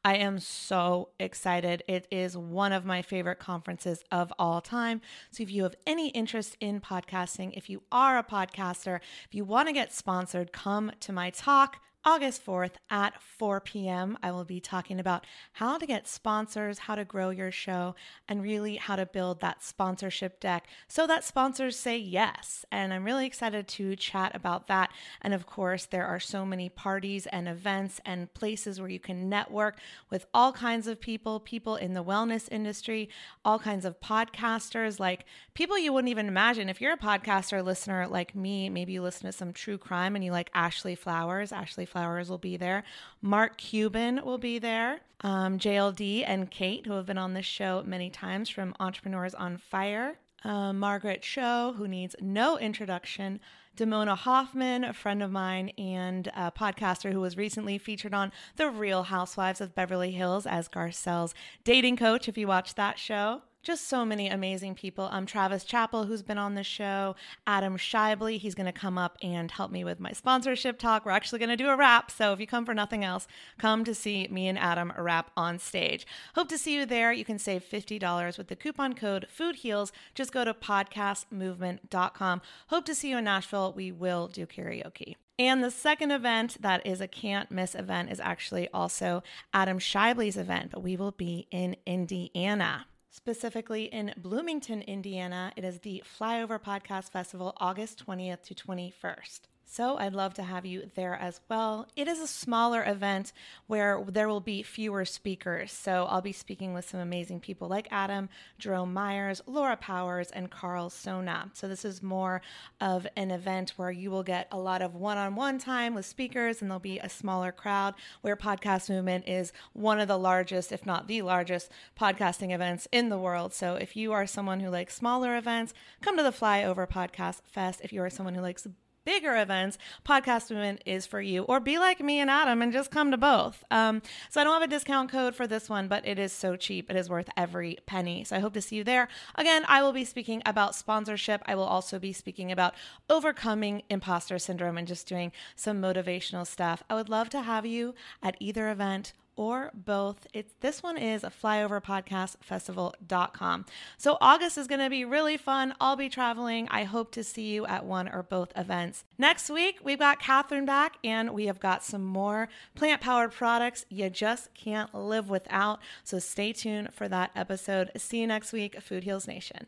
[0.07, 1.83] I am so excited.
[1.85, 5.01] It is one of my favorite conferences of all time.
[5.31, 9.43] So, if you have any interest in podcasting, if you are a podcaster, if you
[9.43, 11.81] want to get sponsored, come to my talk.
[12.07, 16.95] August 4th at 4 p.m., I will be talking about how to get sponsors, how
[16.95, 17.95] to grow your show,
[18.29, 22.65] and really how to build that sponsorship deck so that sponsors say yes.
[22.71, 24.89] And I'm really excited to chat about that.
[25.21, 29.27] And of course, there are so many parties and events and places where you can
[29.27, 29.77] network
[30.09, 33.09] with all kinds of people, people in the wellness industry,
[33.43, 35.25] all kinds of podcasters, like
[35.57, 36.69] people you wouldn't even imagine.
[36.69, 40.23] If you're a podcaster listener like me, maybe you listen to some true crime and
[40.23, 42.83] you like Ashley Flowers, Ashley Flowers will be there.
[43.23, 44.99] Mark Cuban will be there.
[45.21, 49.57] Um, JLD and Kate, who have been on this show many times from Entrepreneurs on
[49.57, 50.19] Fire.
[50.43, 53.39] Uh, Margaret Cho, who needs no introduction.
[53.75, 58.69] Damona Hoffman, a friend of mine and a podcaster who was recently featured on The
[58.69, 63.89] Real Housewives of Beverly Hills as Garcelle's dating coach, if you watch that show just
[63.89, 65.09] so many amazing people.
[65.11, 69.17] Um, Travis Chappell, who's been on the show, Adam Schaeuble, he's going to come up
[69.21, 71.05] and help me with my sponsorship talk.
[71.05, 72.09] We're actually going to do a rap.
[72.09, 73.27] So if you come for nothing else,
[73.57, 76.07] come to see me and Adam rap on stage.
[76.35, 77.11] Hope to see you there.
[77.11, 79.91] You can save $50 with the coupon code Food Heals.
[80.15, 82.41] Just go to podcastmovement.com.
[82.67, 83.73] Hope to see you in Nashville.
[83.75, 85.17] We will do karaoke.
[85.37, 89.23] And the second event that is a can't miss event is actually also
[89.53, 92.85] Adam Schaeuble's event, but we will be in Indiana
[93.17, 95.51] specifically in Bloomington, Indiana.
[95.55, 99.39] It is the Flyover Podcast Festival, August 20th to 21st.
[99.69, 101.87] So I'd love to have you there as well.
[101.95, 103.33] It is a smaller event
[103.67, 105.73] where there will be fewer speakers.
[105.73, 110.49] So I'll be speaking with some amazing people like Adam, Jerome Myers, Laura Powers, and
[110.49, 111.51] Carl Sona.
[111.53, 112.41] So this is more
[112.79, 116.05] of an event where you will get a lot of one on one time with
[116.05, 120.71] speakers and there'll be a smaller crowd where Podcast Movement is one of the largest,
[120.71, 121.69] if not the largest,
[121.99, 123.53] podcasting events in the world.
[123.53, 127.81] So if you are someone who likes smaller events, come to the Flyover Podcast Fest.
[127.83, 128.65] If you are someone who likes
[129.07, 131.43] bigger events, Podcast Movement is for you.
[131.43, 133.63] Or be like me and Adam and just come to both.
[133.71, 136.57] Um, so I don't have a discount code for this one, but it is so
[136.57, 136.91] cheap.
[136.91, 138.25] It is worth every penny.
[138.25, 139.07] So I hope to see you there.
[139.35, 141.41] Again, I will be speaking about sponsorship.
[141.45, 142.75] I will also be speaking about
[143.09, 146.83] overcoming imposter syndrome and just doing some motivational stuff.
[146.89, 150.27] I would love to have you at either event or both.
[150.33, 153.65] It's this one is a flyoverpodcastfestival.com.
[153.97, 155.73] So August is going to be really fun.
[155.79, 156.67] I'll be traveling.
[156.69, 159.05] I hope to see you at one or both events.
[159.17, 163.85] Next week, we've got Catharine back and we have got some more plant powered products
[163.89, 165.79] you just can't live without.
[166.03, 167.91] So stay tuned for that episode.
[167.95, 169.67] See you next week, Food Heals Nation.